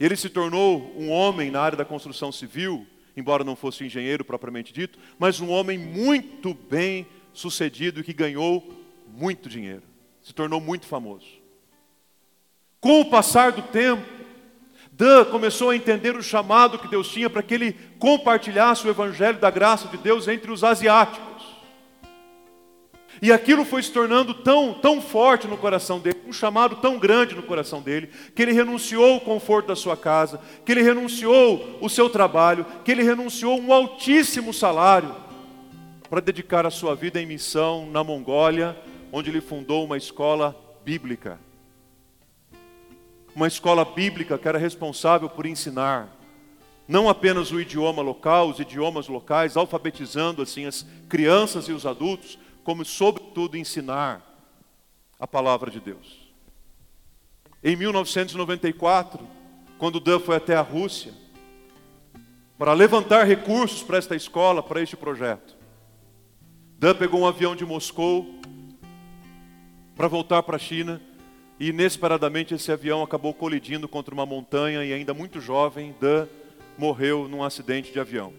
Ele 0.00 0.16
se 0.16 0.28
tornou 0.28 0.92
um 0.96 1.10
homem 1.10 1.50
na 1.50 1.60
área 1.60 1.78
da 1.78 1.84
construção 1.84 2.32
civil, 2.32 2.84
embora 3.16 3.44
não 3.44 3.54
fosse 3.54 3.84
engenheiro 3.84 4.24
propriamente 4.24 4.72
dito, 4.72 4.98
mas 5.16 5.38
um 5.38 5.48
homem 5.48 5.78
muito 5.78 6.54
bem 6.54 7.06
sucedido 7.32 8.02
que 8.02 8.12
ganhou 8.12 8.68
muito 9.06 9.48
dinheiro. 9.48 9.82
Se 10.20 10.34
tornou 10.34 10.60
muito 10.60 10.86
famoso. 10.86 11.26
Com 12.80 13.00
o 13.00 13.04
passar 13.10 13.52
do 13.52 13.62
tempo, 13.62 14.02
Dan 15.02 15.24
começou 15.24 15.70
a 15.70 15.74
entender 15.74 16.14
o 16.14 16.22
chamado 16.22 16.78
que 16.78 16.86
Deus 16.86 17.08
tinha 17.08 17.28
para 17.28 17.42
que 17.42 17.52
ele 17.52 17.76
compartilhasse 17.98 18.86
o 18.86 18.90
evangelho 18.90 19.36
da 19.36 19.50
graça 19.50 19.88
de 19.88 19.96
Deus 19.96 20.28
entre 20.28 20.52
os 20.52 20.62
asiáticos. 20.62 21.42
E 23.20 23.32
aquilo 23.32 23.64
foi 23.64 23.82
se 23.82 23.90
tornando 23.90 24.32
tão, 24.32 24.74
tão 24.74 25.02
forte 25.02 25.48
no 25.48 25.56
coração 25.56 25.98
dele, 25.98 26.20
um 26.24 26.32
chamado 26.32 26.76
tão 26.76 27.00
grande 27.00 27.34
no 27.34 27.42
coração 27.42 27.82
dele, 27.82 28.10
que 28.32 28.42
ele 28.42 28.52
renunciou 28.52 29.16
o 29.16 29.20
conforto 29.20 29.66
da 29.66 29.74
sua 29.74 29.96
casa, 29.96 30.40
que 30.64 30.70
ele 30.70 30.82
renunciou 30.82 31.78
o 31.80 31.88
seu 31.88 32.08
trabalho, 32.08 32.64
que 32.84 32.92
ele 32.92 33.02
renunciou 33.02 33.60
um 33.60 33.72
altíssimo 33.72 34.54
salário 34.54 35.12
para 36.08 36.20
dedicar 36.20 36.64
a 36.64 36.70
sua 36.70 36.94
vida 36.94 37.20
em 37.20 37.26
missão 37.26 37.90
na 37.90 38.04
Mongólia, 38.04 38.76
onde 39.10 39.30
ele 39.30 39.40
fundou 39.40 39.84
uma 39.84 39.96
escola 39.96 40.56
bíblica 40.84 41.40
uma 43.34 43.46
escola 43.46 43.84
bíblica 43.84 44.38
que 44.38 44.48
era 44.48 44.58
responsável 44.58 45.28
por 45.28 45.46
ensinar 45.46 46.08
não 46.86 47.08
apenas 47.08 47.50
o 47.52 47.60
idioma 47.60 48.02
local, 48.02 48.50
os 48.50 48.58
idiomas 48.58 49.08
locais, 49.08 49.56
alfabetizando 49.56 50.42
assim 50.42 50.66
as 50.66 50.84
crianças 51.08 51.68
e 51.68 51.72
os 51.72 51.86
adultos, 51.86 52.38
como 52.64 52.84
sobretudo 52.84 53.56
ensinar 53.56 54.20
a 55.18 55.26
palavra 55.26 55.70
de 55.70 55.80
Deus. 55.80 56.30
Em 57.62 57.76
1994, 57.76 59.26
quando 59.78 60.00
Dan 60.00 60.18
foi 60.18 60.36
até 60.36 60.56
a 60.56 60.60
Rússia 60.60 61.14
para 62.58 62.72
levantar 62.72 63.24
recursos 63.24 63.82
para 63.82 63.98
esta 63.98 64.14
escola, 64.14 64.62
para 64.62 64.82
este 64.82 64.96
projeto, 64.96 65.56
Dan 66.78 66.94
pegou 66.94 67.20
um 67.20 67.26
avião 67.26 67.54
de 67.54 67.64
Moscou 67.64 68.40
para 69.94 70.08
voltar 70.08 70.42
para 70.42 70.56
a 70.56 70.58
China 70.60 71.00
e 71.62 71.68
inesperadamente 71.68 72.54
esse 72.54 72.72
avião 72.72 73.04
acabou 73.04 73.32
colidindo 73.32 73.88
contra 73.88 74.12
uma 74.12 74.26
montanha 74.26 74.84
e 74.84 74.92
ainda 74.92 75.14
muito 75.14 75.40
jovem, 75.40 75.94
Dan 76.00 76.26
morreu 76.76 77.28
num 77.28 77.44
acidente 77.44 77.92
de 77.92 78.00
avião. 78.00 78.34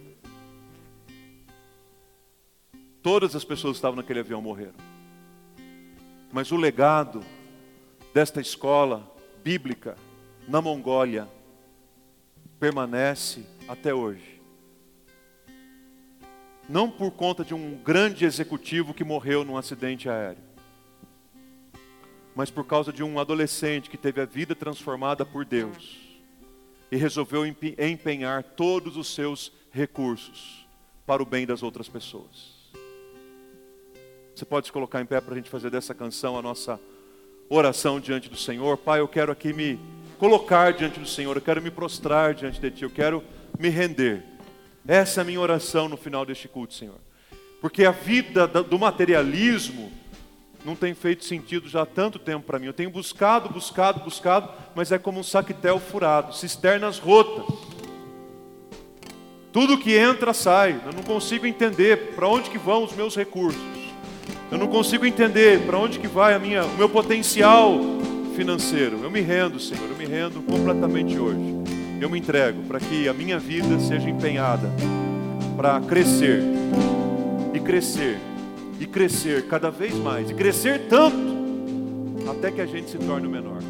Todas 3.02 3.34
as 3.34 3.46
pessoas 3.46 3.76
que 3.76 3.78
estavam 3.78 3.96
naquele 3.96 4.20
avião 4.20 4.42
morreram. 4.42 4.74
Mas 6.34 6.52
o 6.52 6.58
legado 6.58 7.24
desta 8.14 8.42
escola 8.42 9.10
bíblica 9.42 9.96
na 10.46 10.62
Mongólia 10.62 11.26
permanece 12.60 13.46
até 13.70 13.94
hoje. 13.94 14.42
Não 16.68 16.92
por 16.92 17.12
conta 17.12 17.46
de 17.46 17.54
um 17.54 17.78
grande 17.78 18.26
executivo 18.26 18.94
que 18.94 19.06
morreu 19.06 19.46
num 19.46 19.56
acidente 19.56 20.10
aéreo 20.10 20.53
mas 22.36 22.50
por 22.50 22.66
causa 22.66 22.92
de 22.92 23.04
um 23.04 23.20
adolescente 23.20 23.90
que 23.90 23.98
teve 23.98 24.22
a 24.22 24.26
vida 24.26 24.56
transformada 24.56 25.26
por 25.26 25.46
Deus 25.46 26.00
e 26.92 26.96
resolveu 26.96 27.46
empenhar 27.46 28.44
todos 28.44 28.98
os 28.98 29.14
seus 29.14 29.52
recursos 29.72 30.68
para 31.06 31.22
o 31.22 31.26
bem 31.26 31.46
das 31.46 31.64
outras 31.64 31.90
pessoas. 31.90 32.54
Você 34.36 34.46
pode 34.46 34.68
se 34.68 34.72
colocar 34.72 35.02
em 35.02 35.06
pé 35.06 35.22
para 35.22 35.34
a 35.34 35.38
gente 35.38 35.50
fazer 35.50 35.70
dessa 35.70 35.94
canção 35.94 36.38
a 36.38 36.42
nossa 36.42 36.80
oração 37.50 38.00
diante 38.00 38.30
do 38.30 38.38
Senhor. 38.38 38.78
Pai, 38.78 39.00
eu 39.00 39.08
quero 39.08 39.32
aqui 39.32 39.54
me 39.54 39.80
colocar 40.18 40.74
diante 40.74 41.00
do 41.00 41.08
Senhor, 41.08 41.36
eu 41.36 41.42
quero 41.42 41.62
me 41.62 41.70
prostrar 41.70 42.34
diante 42.34 42.60
de 42.60 42.72
Ti, 42.72 42.84
eu 42.84 42.90
quero 42.90 43.24
me 43.60 43.70
render. 43.70 44.24
Essa 44.88 45.20
é 45.20 45.24
a 45.24 45.26
minha 45.26 45.40
oração 45.40 45.88
no 45.88 45.98
final 45.98 46.26
deste 46.26 46.48
culto, 46.48 46.74
Senhor. 46.74 47.00
Porque 47.62 47.86
a 47.86 47.92
vida 47.92 48.48
do 48.48 48.78
materialismo, 48.78 49.92
não 50.66 50.76
tem 50.76 50.94
feito 50.94 51.26
sentido 51.26 51.68
já 51.68 51.82
há 51.82 51.86
tanto 51.86 52.18
tempo 52.18 52.46
para 52.46 52.58
mim. 52.58 52.68
Eu 52.68 52.74
tenho 52.74 52.90
buscado, 52.90 53.50
buscado, 53.50 54.00
buscado, 54.02 54.50
mas 54.74 54.92
é 54.92 54.98
como 54.98 55.20
um 55.20 55.24
saquetel 55.24 55.80
furado, 55.80 56.36
cisternas 56.36 57.00
rotas. 57.00 57.46
Tudo 59.52 59.78
que 59.78 59.96
entra 59.96 60.34
sai. 60.34 60.80
Eu 60.86 60.94
não 60.94 61.04
consigo 61.04 61.46
entender 61.46 62.14
para 62.16 62.28
onde 62.28 62.50
que 62.50 62.58
vão 62.58 62.84
os 62.84 62.94
meus 62.94 63.16
recursos. 63.16 63.62
Eu 64.52 64.58
não 64.58 64.68
consigo 64.68 65.06
entender 65.06 65.66
para 65.66 65.78
onde 65.78 66.00
que 66.00 66.08
vai 66.08 66.34
a 66.34 66.40
minha, 66.40 66.64
o 66.64 66.78
meu 66.78 66.90
potencial 66.90 67.80
financeiro. 68.36 69.00
Eu 69.04 69.12
me 69.12 69.22
rendo, 69.22 69.60
Senhor, 69.60 69.88
eu 69.88 69.96
me 69.96 70.06
rendo 70.06 70.42
completamente 70.42 71.18
hoje. 71.20 71.40
Eu 72.00 72.10
me 72.10 72.20
entrego 72.20 72.64
para 72.64 72.80
que 72.80 73.08
a 73.08 73.14
minha 73.14 73.38
vida 73.38 73.80
seja 73.80 74.10
empenhada 74.10 74.70
para 75.56 75.80
crescer 75.82 76.42
e 77.54 77.60
crescer 77.60 78.18
e 78.84 78.86
crescer 78.86 79.48
cada 79.48 79.72
vez 79.72 79.96
mais, 79.96 80.30
e 80.30 80.34
crescer 80.34 80.88
tanto, 80.90 81.16
até 82.30 82.52
que 82.52 82.60
a 82.60 82.66
gente 82.66 82.90
se 82.90 82.98
torne 82.98 83.26
o 83.26 83.30
menor. 83.30 83.62